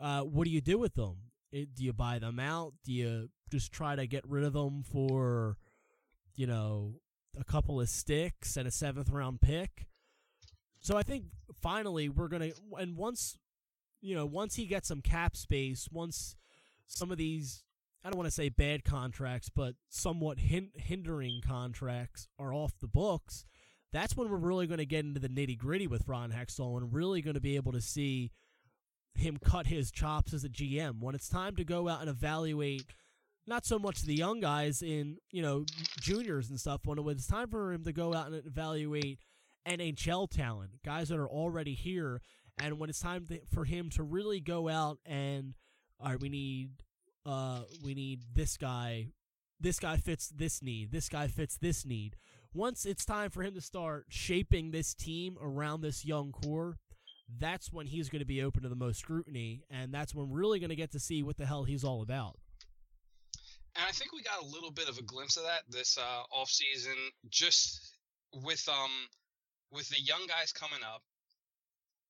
[0.00, 1.16] Uh, what do you do with them?
[1.50, 2.74] It, do you buy them out?
[2.84, 5.56] Do you just try to get rid of them for,
[6.34, 6.94] you know,
[7.38, 9.87] a couple of sticks and a seventh round pick?
[10.80, 11.24] So I think
[11.60, 13.38] finally we're gonna, and once,
[14.00, 16.36] you know, once he gets some cap space, once
[16.86, 17.64] some of these,
[18.04, 22.86] I don't want to say bad contracts, but somewhat hin- hindering contracts are off the
[22.86, 23.44] books.
[23.92, 26.92] That's when we're really going to get into the nitty gritty with Ron Hextall and
[26.92, 28.30] really going to be able to see
[29.14, 31.00] him cut his chops as a GM.
[31.00, 32.84] When it's time to go out and evaluate
[33.46, 35.64] not so much the young guys in, you know,
[36.00, 39.18] juniors and stuff, when it's time for him to go out and evaluate
[39.68, 42.20] NHL talent, guys that are already here,
[42.60, 45.54] and when it's time to, for him to really go out and
[46.00, 46.70] all right, we need
[47.26, 49.08] uh we need this guy
[49.60, 52.16] this guy fits this need, this guy fits this need.
[52.54, 56.76] Once it's time for him to start shaping this team around this young core,
[57.38, 60.38] that's when he's going to be open to the most scrutiny, and that's when we're
[60.38, 62.36] really going to get to see what the hell he's all about.
[63.76, 66.22] And I think we got a little bit of a glimpse of that this uh,
[66.32, 66.96] off season,
[67.28, 67.96] just
[68.32, 68.90] with um
[69.70, 71.02] with the young guys coming up,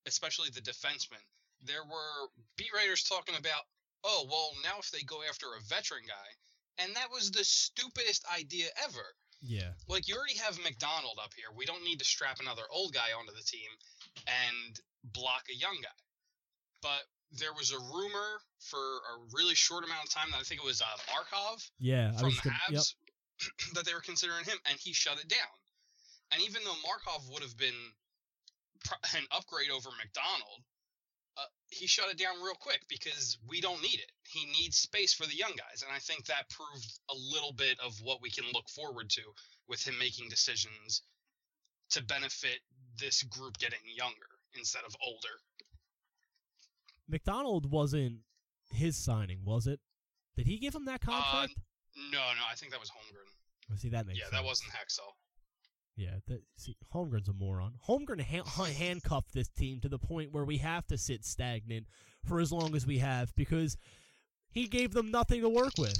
[0.05, 1.23] especially the defensemen.
[1.65, 3.63] There were beat writers talking about,
[4.03, 8.25] oh well, now if they go after a veteran guy, and that was the stupidest
[8.33, 9.05] idea ever.
[9.41, 9.71] Yeah.
[9.87, 11.47] Like you already have MacDonald up here.
[11.55, 13.69] We don't need to strap another old guy onto the team
[14.27, 15.99] and block a young guy.
[16.81, 20.61] But there was a rumor for a really short amount of time that I think
[20.61, 22.11] it was uh, Markov Yeah.
[22.13, 22.81] From the gonna, yep.
[22.81, 22.93] Habs
[23.73, 25.55] that they were considering him, and he shut it down.
[26.31, 27.77] And even though Markov would have been
[28.83, 30.61] pr- an upgrade over MacDonald,
[31.37, 34.11] uh, he shut it down real quick because we don't need it.
[34.27, 37.79] He needs space for the young guys, and I think that proved a little bit
[37.79, 39.21] of what we can look forward to
[39.67, 41.03] with him making decisions
[41.91, 42.59] to benefit
[42.99, 45.39] this group getting younger instead of older.
[47.07, 48.19] MacDonald wasn't
[48.71, 49.79] his signing, was it?
[50.35, 51.53] Did he give him that contract?
[52.11, 53.77] No, no, I think that was Holmgren.
[53.79, 54.35] See, that makes yeah, sense.
[54.35, 55.13] that wasn't Hextall.
[55.99, 57.73] Yeah, that, see, Holmgren's a moron.
[57.85, 61.87] Holmgren ha- handcuffed this team to the point where we have to sit stagnant
[62.25, 63.75] for as long as we have because
[64.49, 65.97] he gave them nothing to work with.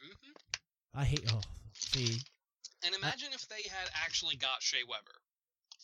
[0.00, 0.32] hmm
[0.94, 1.24] I hate.
[1.32, 1.40] Oh,
[1.74, 2.18] see.
[2.84, 5.18] And imagine if they had actually got Shea Weber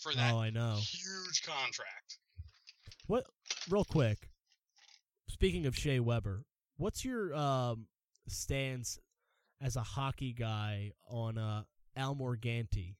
[0.00, 0.76] for that Oh, I know.
[0.76, 2.18] huge contract.
[3.08, 3.26] What?
[3.68, 4.28] Real quick.
[5.28, 6.44] Speaking of Shea Weber,
[6.76, 7.86] what's your um,
[8.28, 9.00] stance
[9.60, 11.64] as a hockey guy on uh,
[11.96, 12.94] Al Morganti?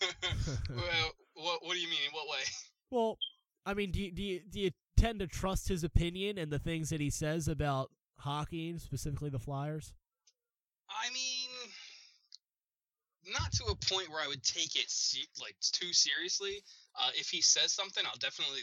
[0.70, 2.00] well, what, what do you mean?
[2.06, 2.42] In what way?
[2.90, 3.18] Well,
[3.64, 6.58] I mean, do you, do you do you tend to trust his opinion and the
[6.58, 9.92] things that he says about hockey, specifically the Flyers?
[10.88, 11.50] I mean,
[13.32, 16.62] not to a point where I would take it se- like too seriously.
[16.98, 18.60] Uh, if he says something, I'll definitely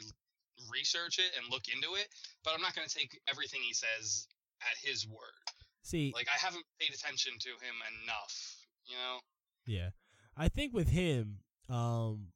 [0.71, 2.07] research it and look into it.
[2.43, 4.27] But I'm not going to take everything he says
[4.61, 5.35] at his word.
[5.83, 8.55] See, Like I haven't paid attention to him enough.
[8.85, 9.19] You know.
[9.65, 9.89] Yeah.
[10.35, 12.27] I think with him, um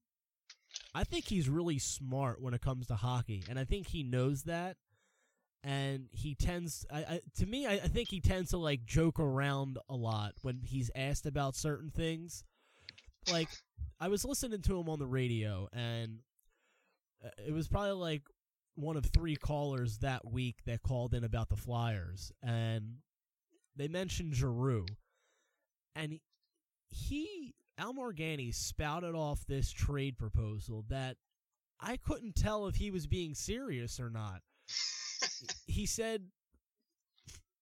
[0.93, 4.43] I think he's really smart when it comes to hockey, and I think he knows
[4.43, 4.77] that.
[5.63, 9.19] And he tends, I, I to me, I, I think he tends to like joke
[9.19, 12.43] around a lot when he's asked about certain things.
[13.31, 13.49] Like,
[13.99, 16.19] I was listening to him on the radio, and
[17.25, 18.23] uh, it was probably like
[18.75, 22.97] one of three callers that week that called in about the Flyers, and
[23.75, 24.85] they mentioned Giroux,
[25.95, 26.21] and he,
[26.87, 31.17] he Al Morganti spouted off this trade proposal that
[31.79, 34.41] I couldn't tell if he was being serious or not.
[35.67, 36.23] he said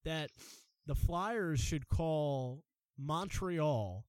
[0.05, 0.30] that
[0.86, 2.63] the Flyers should call
[2.97, 4.05] Montreal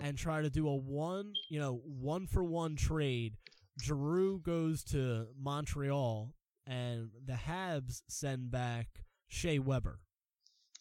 [0.00, 3.36] and try to do a one, you know, one for one trade.
[3.80, 6.34] Giroux goes to Montreal
[6.66, 8.88] and the Habs send back
[9.28, 10.00] Shea Weber.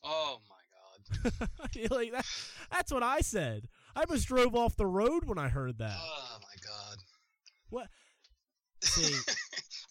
[0.04, 1.50] Oh my god.
[1.92, 2.26] like that,
[2.72, 3.68] that's what I said.
[3.96, 5.96] I almost drove off the road when I heard that.
[6.00, 6.98] Oh my god.
[7.70, 7.88] What?
[8.84, 9.14] See,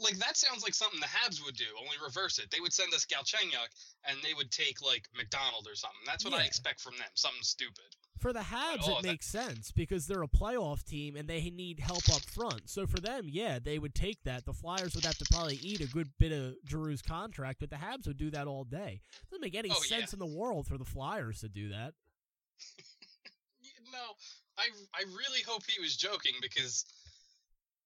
[0.01, 2.51] like that sounds like something the Habs would do, only reverse it.
[2.51, 3.69] They would send us Galchenyuk
[4.09, 6.01] and they would take like MacDonald or something.
[6.07, 7.07] That's what I expect from them.
[7.15, 7.85] Something stupid.
[8.21, 11.49] For the Habs, Oh, it that- makes sense because they're a playoff team and they
[11.51, 12.69] need help up front.
[12.69, 14.45] So for them, yeah, they would take that.
[14.45, 17.77] The Flyers would have to probably eat a good bit of Giroux's contract, but the
[17.77, 19.01] Habs would do that all day.
[19.03, 19.99] It Doesn't make any Oh, yeah.
[19.99, 21.95] sense in the world for the Flyers to do that.
[23.93, 24.17] No,
[24.59, 26.85] I I really hope he was joking because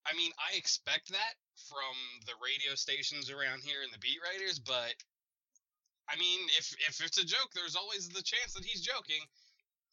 [0.07, 1.35] I mean, I expect that
[1.69, 1.95] from
[2.27, 4.95] the radio stations around here and the beat writers, but
[6.09, 9.23] I mean, if if it's a joke, there's always the chance that he's joking.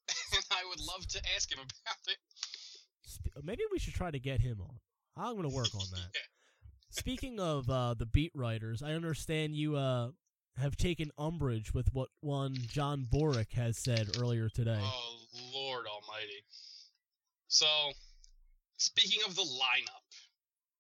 [0.36, 2.18] And I would love to ask him about it.
[3.43, 4.80] Maybe we should try to get him on.
[5.16, 5.99] I'm going to work on that.
[6.14, 6.22] Yeah.
[6.89, 10.09] Speaking of uh, the beat writers, I understand you uh,
[10.57, 14.80] have taken umbrage with what one John Boruk has said earlier today.
[14.80, 15.20] Oh
[15.53, 15.86] Lord
[17.47, 17.67] So,
[18.78, 20.09] speaking of the lineup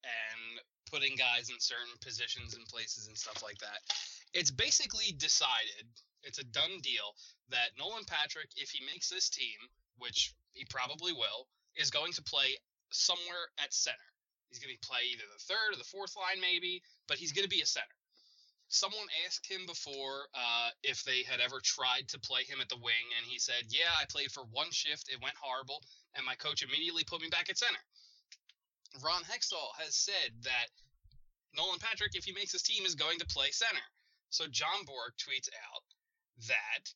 [0.03, 3.79] and putting guys in certain positions and places and stuff like that,
[4.33, 5.87] it's basically decided.
[6.23, 7.15] It's a done deal
[7.49, 9.59] that Nolan Patrick, if he makes this team,
[9.97, 12.55] which he probably will, is going to play
[12.91, 13.97] somewhere at center.
[14.49, 17.43] He's going to play either the third or the fourth line, maybe, but he's going
[17.43, 17.97] to be a center.
[18.69, 22.77] Someone asked him before uh, if they had ever tried to play him at the
[22.77, 25.09] wing, and he said, "Yeah, I played for one shift.
[25.09, 25.83] It went horrible,
[26.15, 27.79] and my coach immediately put me back at center."
[29.01, 30.67] Ron Hextall has said that
[31.55, 33.85] Nolan Patrick, if he makes his team, is going to play center.
[34.29, 35.83] So John Boruk tweets out
[36.47, 36.89] that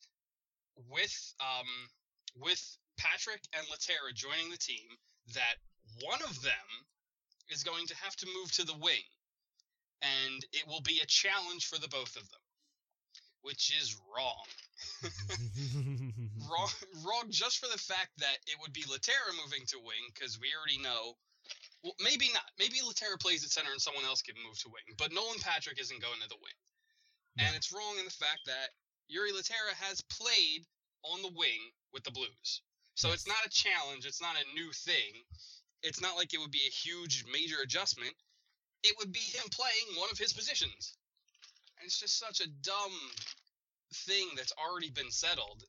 [0.89, 1.89] with um,
[2.36, 2.61] with
[2.97, 4.97] Patrick and Lehtera joining the team,
[5.34, 5.57] that
[6.01, 6.68] one of them
[7.49, 9.03] is going to have to move to the wing,
[10.01, 12.43] and it will be a challenge for the both of them,
[13.41, 14.47] which is wrong.
[16.51, 16.69] wrong,
[17.05, 20.53] wrong just for the fact that it would be Lehtera moving to wing because we
[20.53, 21.15] already know.
[21.83, 22.45] Well, maybe not.
[22.59, 25.79] Maybe Lehtera plays at center and someone else can move to wing, but Nolan Patrick
[25.79, 26.57] isn't going to the wing.
[27.39, 28.73] And it's wrong in the fact that
[29.13, 30.65] Jori Lehtera has played
[31.03, 32.61] on the wing with the Blues.
[32.95, 34.05] So it's not a challenge.
[34.05, 35.21] It's not a new thing.
[35.83, 38.13] It's not like it would be a huge major adjustment.
[38.84, 40.95] It would be him playing one of his positions.
[41.80, 42.91] And it's just such a dumb
[43.93, 45.63] thing that's already been settled.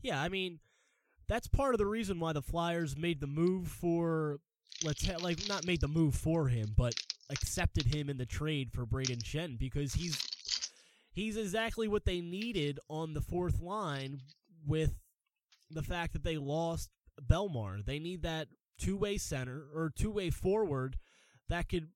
[0.00, 0.58] Yeah, I mean,
[1.28, 4.38] that's part of the reason why the Flyers made the move for
[4.84, 6.94] let's ha- like not made the move for him, but
[7.30, 10.18] accepted him in the trade for Brayden Schenn because he's
[11.12, 14.20] he's exactly what they needed on the fourth line
[14.66, 14.94] with
[15.70, 16.90] the fact that they lost
[17.20, 17.84] Bellemare.
[17.84, 18.48] They need that
[18.78, 20.96] two-way center or two-way forward
[21.48, 21.88] that could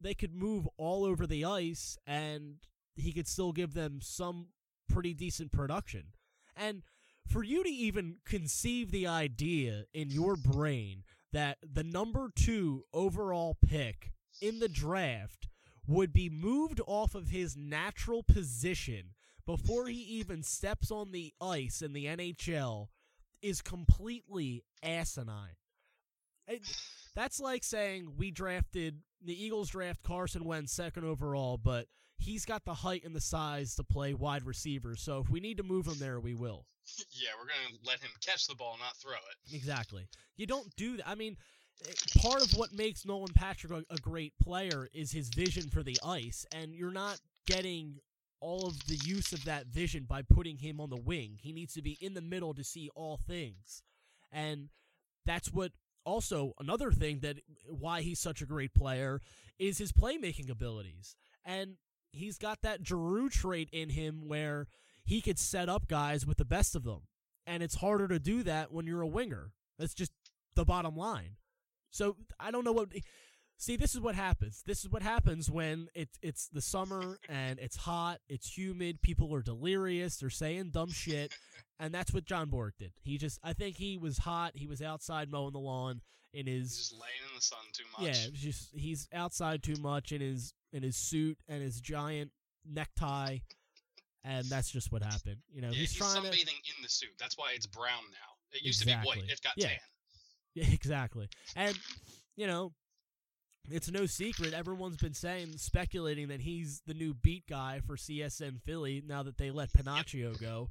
[0.00, 2.56] they could move all over the ice and
[2.94, 4.48] he could still give them some
[4.88, 6.04] pretty decent production.
[6.56, 6.82] And
[7.28, 13.56] for you to even conceive the idea in your brain that the number two overall
[13.66, 15.48] pick in the draft
[15.86, 21.82] would be moved off of his natural position before he even steps on the ice
[21.82, 22.88] in the NHL
[23.42, 25.56] is completely asinine.
[26.48, 26.62] It,
[27.14, 31.86] that's like saying we drafted the Eagles draft Carson Wentz second overall, but
[32.18, 34.96] he's got the height and the size to play wide receiver.
[34.96, 36.66] So if we need to move him there, we will.
[37.12, 39.54] yeah, we're gonna let him catch the ball, not throw it.
[39.54, 40.06] Exactly.
[40.36, 41.08] You don't do that.
[41.08, 41.36] I mean,
[41.88, 45.82] eh, part of what makes Nolan Patrick a, a great player is his vision for
[45.82, 48.00] the ice, and you're not getting
[48.40, 51.38] all of the use of that vision by putting him on the wing.
[51.40, 53.82] He needs to be in the middle to see all things.
[54.30, 54.68] And
[55.24, 55.72] that's what
[56.06, 59.20] also another thing that why he's such a great player
[59.58, 61.16] is his playmaking abilities.
[61.44, 61.76] And
[62.12, 64.68] he's got that Giroux trait in him where
[65.04, 67.02] he could set up guys with the best of them.
[67.46, 69.52] And it's harder to do that when you're a winger.
[69.78, 70.12] That's just
[70.54, 71.36] the bottom line.
[71.90, 72.88] So I don't know what
[73.58, 74.62] See, this is what happens.
[74.66, 79.32] This is what happens when it's it's the summer and it's hot, it's humid, people
[79.34, 81.32] are delirious, they're saying dumb shit,
[81.80, 82.92] and that's what John Boruk did.
[83.02, 86.02] He just I think he was hot, he was outside mowing the lawn
[86.34, 88.06] in He's his just laying in the sun too much.
[88.06, 92.32] yeah, it just he's outside too much in his in his suit and his giant
[92.70, 93.38] necktie,
[94.22, 95.38] and that's just what happened.
[95.50, 97.10] You know, Yeah, he's, he's, trying to sunbathing in the suit.
[97.18, 98.34] That's why it's brown now.
[98.52, 99.22] It used to be white.
[99.28, 99.68] It got Yeah.
[99.68, 99.78] tan.
[100.54, 101.28] Yeah, exactly.
[101.54, 101.78] And
[102.36, 102.72] you know,
[103.70, 104.52] it's no secret.
[104.54, 109.38] Everyone's been saying, speculating that he's the new beat guy for CSN Philly now that
[109.38, 110.70] they let Pinocchio go.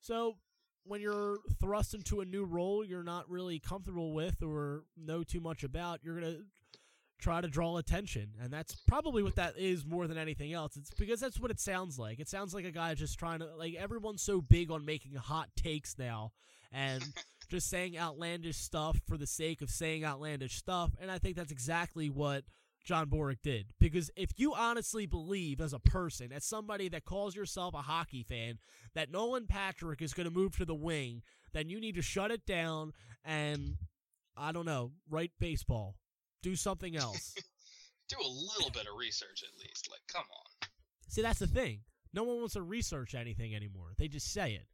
[0.00, 0.36] So
[0.84, 5.40] when you're thrust into a new role you're not really comfortable with or know too
[5.40, 6.38] much about, you're gonna
[7.18, 10.76] try to draw attention, and that's probably what that is more than anything else.
[10.76, 12.20] It's because that's what it sounds like.
[12.20, 15.48] It sounds like a guy just trying to like everyone's so big on making hot
[15.56, 16.32] takes now,
[16.72, 17.02] and
[17.48, 20.90] just saying outlandish stuff for the sake of saying outlandish stuff.
[21.00, 22.44] And I think that's exactly what
[22.84, 23.66] John Boruk did.
[23.78, 28.22] Because if you honestly believe as a person, as somebody that calls yourself a hockey
[28.22, 28.58] fan,
[28.94, 31.22] that Nolan Patrick is going to move to the wing,
[31.52, 32.92] then you need to shut it down
[33.24, 33.76] and,
[34.36, 35.96] I don't know, write baseball.
[36.42, 37.34] Do something else.
[38.08, 39.88] Do a little bit of research at least.
[39.90, 40.68] Like, come on.
[41.08, 41.80] See, that's the thing.
[42.12, 43.94] No one wants to research anything anymore.
[43.98, 44.68] They just say it.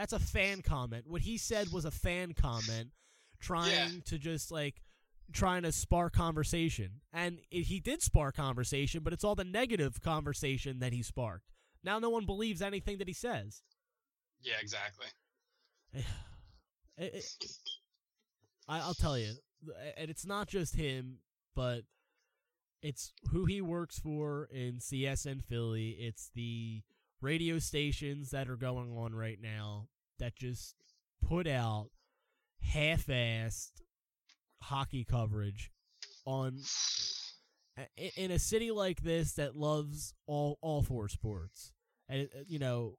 [0.00, 1.04] That's a fan comment.
[1.06, 2.88] What he said was a fan comment
[3.38, 4.00] trying Yeah.
[4.06, 4.80] to just like
[5.30, 7.02] trying to spark conversation.
[7.12, 11.50] And it, he did spark conversation, but it's all the negative conversation that he sparked.
[11.84, 13.60] Now no one believes anything that he says.
[14.40, 15.08] Yeah, exactly.
[16.96, 17.46] It- it-
[18.68, 19.34] I, I'll tell you,
[19.98, 21.18] and it's not just him,
[21.54, 21.82] but
[22.82, 25.90] it's who he works for in CSN Philly.
[25.90, 26.82] It's the
[27.20, 30.74] radio stations that are going on right now that just
[31.26, 31.88] put out
[32.62, 33.82] half-assed
[34.62, 35.70] hockey coverage
[36.26, 36.58] on
[38.16, 41.72] in a city like this that loves all all four sports.
[42.08, 42.96] And uh, you know,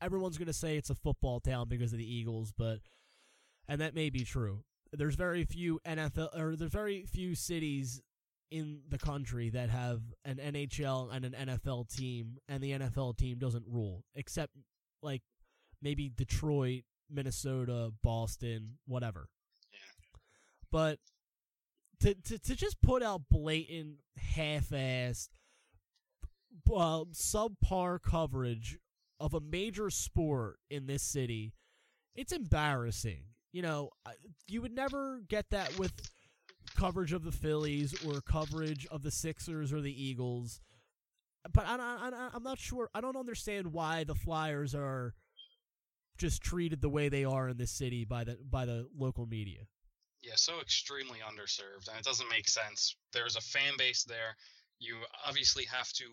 [0.00, 2.78] everyone's going to say it's a football town because of the Eagles, but
[3.68, 4.64] and that may be true.
[4.92, 8.00] There's very few NFL or there's very few cities
[8.50, 13.38] in the country that have an NHL and an NFL team, and the NFL team
[13.38, 14.52] doesn't rule, except
[15.02, 15.22] like
[15.82, 19.28] maybe Detroit, Minnesota, Boston, whatever.
[19.72, 20.18] Yeah.
[20.70, 20.98] But
[22.00, 25.28] to to to just put out blatant, half-assed,
[26.72, 28.78] uh, subpar coverage
[29.18, 31.54] of a major sport in this city,
[32.14, 33.24] it's embarrassing.
[33.52, 33.90] You know,
[34.46, 35.92] you would never get that with
[36.76, 40.60] coverage of the Phillies or coverage of the Sixers or the Eagles.
[41.52, 42.90] But I, I, I'm not sure.
[42.94, 45.14] I don't understand why the Flyers are
[46.18, 49.60] just treated the way they are in this city by the by the local media.
[50.22, 52.96] Yeah, so extremely underserved, and it doesn't make sense.
[53.12, 54.34] There's a fan base there.
[54.78, 54.96] You
[55.26, 56.04] obviously have to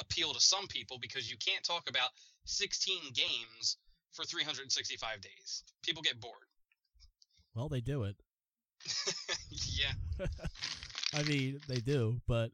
[0.00, 2.10] appeal to some people because you can't talk about
[2.44, 3.78] 16 games
[4.12, 5.62] for 365 days.
[5.82, 6.34] People get bored.
[7.54, 8.16] Well, they do it.
[9.50, 10.26] yeah,
[11.14, 12.50] I mean, they do, but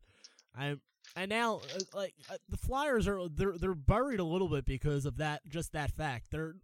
[0.56, 0.80] I'm
[1.16, 5.06] and now uh, like uh, the Flyers are they're they're buried a little bit because
[5.06, 6.30] of that just that fact.
[6.30, 6.54] Their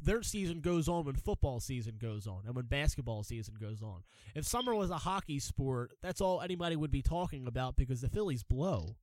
[0.00, 4.02] their season goes on when football season goes on and when basketball season goes on.
[4.34, 8.08] If summer was a hockey sport, that's all anybody would be talking about because the
[8.08, 8.96] Phillies blow.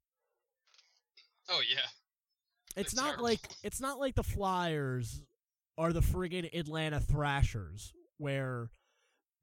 [1.49, 1.81] oh yeah.
[2.77, 3.23] It's They're not terrible.
[3.25, 5.21] like it's not like the Flyers
[5.77, 8.69] are the friggin' Atlanta Thrashers where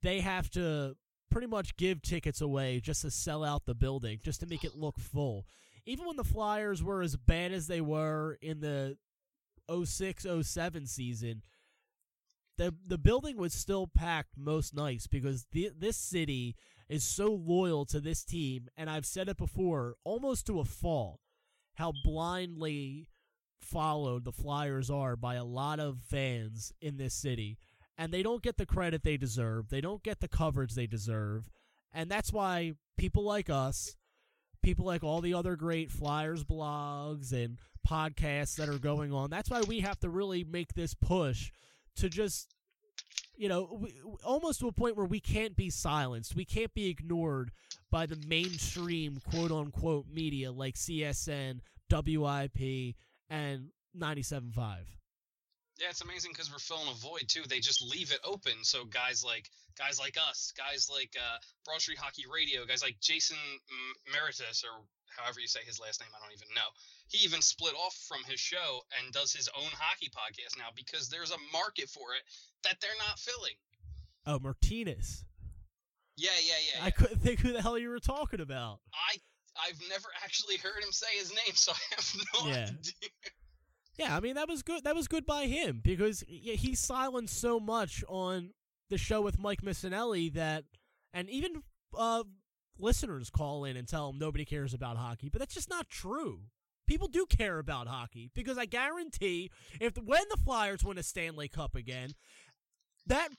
[0.03, 0.95] they have to
[1.31, 4.75] pretty much give tickets away just to sell out the building, just to make it
[4.75, 5.47] look full.
[5.85, 8.97] Even when the Flyers were as bad as they were in the
[9.69, 11.41] 06-07 season,
[12.57, 16.55] the the building was still packed most nights because the, this city
[16.87, 21.19] is so loyal to this team, and I've said it before, almost to a fault,
[21.75, 23.09] how blindly
[23.59, 27.57] followed the Flyers are by a lot of fans in this city.
[27.97, 29.69] And they don't get the credit they deserve.
[29.69, 31.49] They don't get the coverage they deserve.
[31.93, 33.95] And that's why people like us,
[34.63, 39.49] people like all the other great Flyers blogs and podcasts that are going on, that's
[39.49, 41.51] why we have to really make this push
[41.97, 42.55] to just,
[43.35, 43.85] you know,
[44.23, 46.35] almost to a point where we can't be silenced.
[46.35, 47.51] We can't be ignored
[47.91, 51.59] by the mainstream quote unquote media like CSN,
[51.91, 52.95] WIP,
[53.29, 54.77] and 97.5.
[55.81, 57.41] Yeah, it's amazing because we're filling a void too.
[57.49, 61.81] They just leave it open, so guys like guys like us, guys like uh, Broad
[61.81, 63.37] Street Hockey Radio, guys like Jason
[64.13, 64.85] Meritus, or
[65.17, 66.69] however you say his last name, I don't even know.
[67.09, 71.09] He even split off from his show and does his own hockey podcast now because
[71.09, 72.23] there's a market for it
[72.63, 73.57] that they're not filling.
[74.25, 75.25] Oh, Martinez.
[76.17, 76.85] Yeah, yeah, yeah.
[76.85, 78.79] I couldn't think who the hell you were talking about.
[78.93, 79.17] I
[79.67, 82.63] I've never actually heard him say his name, so I have no Yeah.
[82.69, 83.09] idea.
[83.97, 84.83] Yeah, I mean that was good.
[84.83, 88.51] That was good by him because he silenced so much on
[88.89, 90.63] the show with Mike Missanelli that,
[91.13, 91.63] and even
[91.97, 92.23] uh,
[92.77, 96.41] listeners call in and tell him nobody cares about hockey, but that's just not true.
[96.85, 101.47] People do care about hockey because I guarantee if when the Flyers win a Stanley
[101.47, 102.11] Cup again,
[103.07, 103.29] that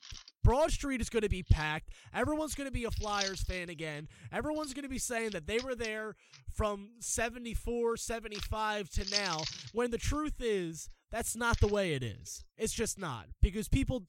[0.43, 1.89] Broad Street is going to be packed.
[2.13, 4.07] Everyone's going to be a Flyers fan again.
[4.31, 6.15] Everyone's going to be saying that they were there
[6.53, 9.41] from 74, 75 to now,
[9.73, 12.43] when the truth is that's not the way it is.
[12.57, 13.27] It's just not.
[13.41, 14.03] Because people,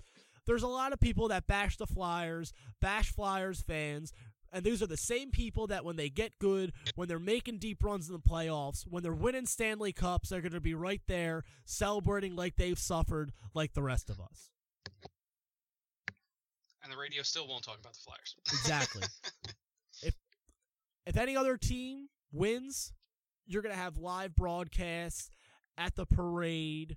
[0.46, 4.12] there's a lot of people that bash the Flyers, bash Flyers fans,
[4.52, 7.82] and those are the same people that when they get good, when they're making deep
[7.82, 11.44] runs in the playoffs, when they're winning Stanley Cups, they're going to be right there
[11.64, 14.50] celebrating like they've suffered like the rest of us.
[16.86, 18.36] And the radio still won't talk about the Flyers.
[18.52, 19.02] Exactly.
[20.02, 20.14] if
[21.04, 22.92] if any other team wins,
[23.44, 25.28] you're gonna have live broadcasts
[25.76, 26.96] at the parade,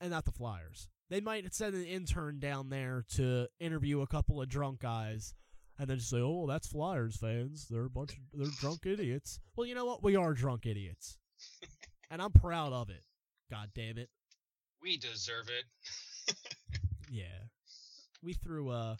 [0.00, 0.88] and not the Flyers.
[1.10, 5.32] They might send an intern down there to interview a couple of drunk guys,
[5.78, 7.68] and then just say, "Oh, that's Flyers fans.
[7.70, 10.02] They're a bunch of they're drunk idiots." Well, you know what?
[10.02, 11.18] We are drunk idiots,
[12.10, 13.04] and I'm proud of it.
[13.48, 14.10] God damn it!
[14.82, 16.34] We deserve it.
[17.08, 17.44] Yeah,
[18.24, 18.96] we threw uh,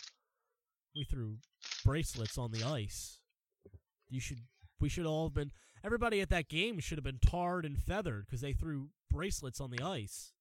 [0.94, 1.38] we threw
[1.84, 3.18] bracelets on the ice.
[4.08, 4.38] You should.
[4.80, 5.52] We should all have been.
[5.84, 9.70] Everybody at that game should have been tarred and feathered because they threw bracelets on
[9.70, 10.32] the ice.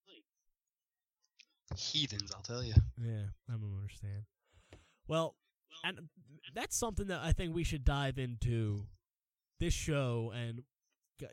[1.76, 2.74] Heathens, I'll tell you.
[2.98, 4.24] Yeah, I don't understand.
[5.08, 5.36] Well,
[5.84, 6.00] and
[6.54, 8.86] that's something that I think we should dive into
[9.60, 10.62] this show and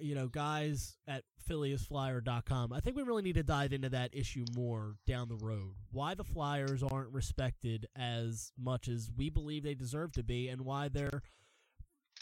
[0.01, 2.73] you know, guys at PhillyIsFlyer.com.
[2.73, 5.75] I think we really need to dive into that issue more down the road.
[5.91, 10.63] Why the Flyers aren't respected as much as we believe they deserve to be and
[10.63, 11.23] why they're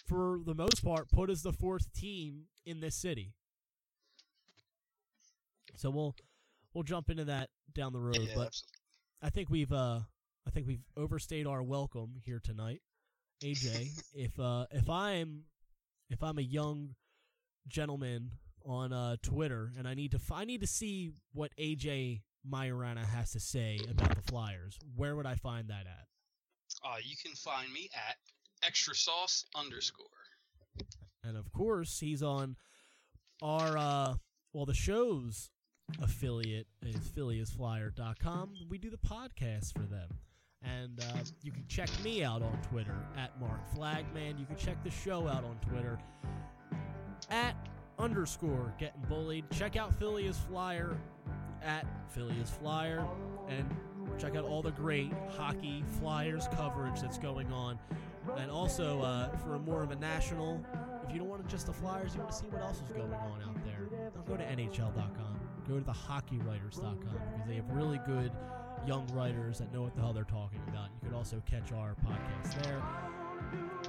[0.07, 3.35] for the most part put as the fourth team in this city.
[5.77, 6.14] So we'll
[6.73, 8.79] we'll jump into that down the road, Yeah, but absolutely.
[9.23, 10.01] I think we've uh
[10.47, 12.81] I think we've overstayed our welcome here tonight.
[13.43, 15.43] AJ, if uh if I'm
[16.11, 16.95] if I'm a young
[17.69, 18.31] gentleman
[18.64, 23.05] on uh Twitter and I need to f- I need to see what AJ Majorana
[23.05, 26.07] has to say about the Flyers, where would I find that at?
[26.85, 28.16] Uh, you can find me at
[28.66, 30.07] extra sauce underscore.
[31.25, 32.57] And of course, he's on
[33.43, 34.14] our uh
[34.53, 35.51] well the show's
[36.03, 38.51] affiliate is phillyisflyer.com.
[38.69, 40.09] We do the podcast for them.
[40.62, 44.39] And uh, you can check me out on Twitter at Mark Flagman.
[44.39, 45.99] You can check the show out on Twitter
[47.31, 47.55] at
[47.99, 49.45] underscore getting bullied.
[49.51, 50.97] Check out Philly Flyer
[51.62, 53.07] at Philly Flyer
[53.49, 53.69] and
[54.19, 57.79] check out all the great hockey Flyers coverage that's going on.
[58.37, 60.64] And also uh, for a more of a national,
[61.07, 63.12] if you don't want just the Flyers, you want to see what else is going
[63.12, 65.41] on out there, don't go to NHL.com.
[65.69, 66.99] Go to the HockeyWriters.com
[67.33, 68.33] because they have really good
[68.87, 70.89] young writers that know what the hell they're talking about.
[71.03, 72.83] You could also catch our podcast there.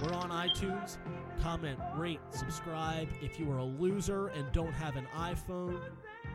[0.01, 0.97] We're on iTunes.
[1.41, 3.09] Comment, rate, subscribe.
[3.21, 5.79] If you are a loser and don't have an iPhone,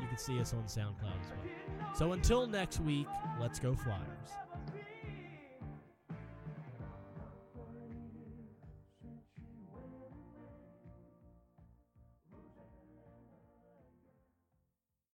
[0.01, 1.95] you can see us on SoundCloud as well.
[1.95, 3.07] So until next week,
[3.41, 4.31] let's go Flyers.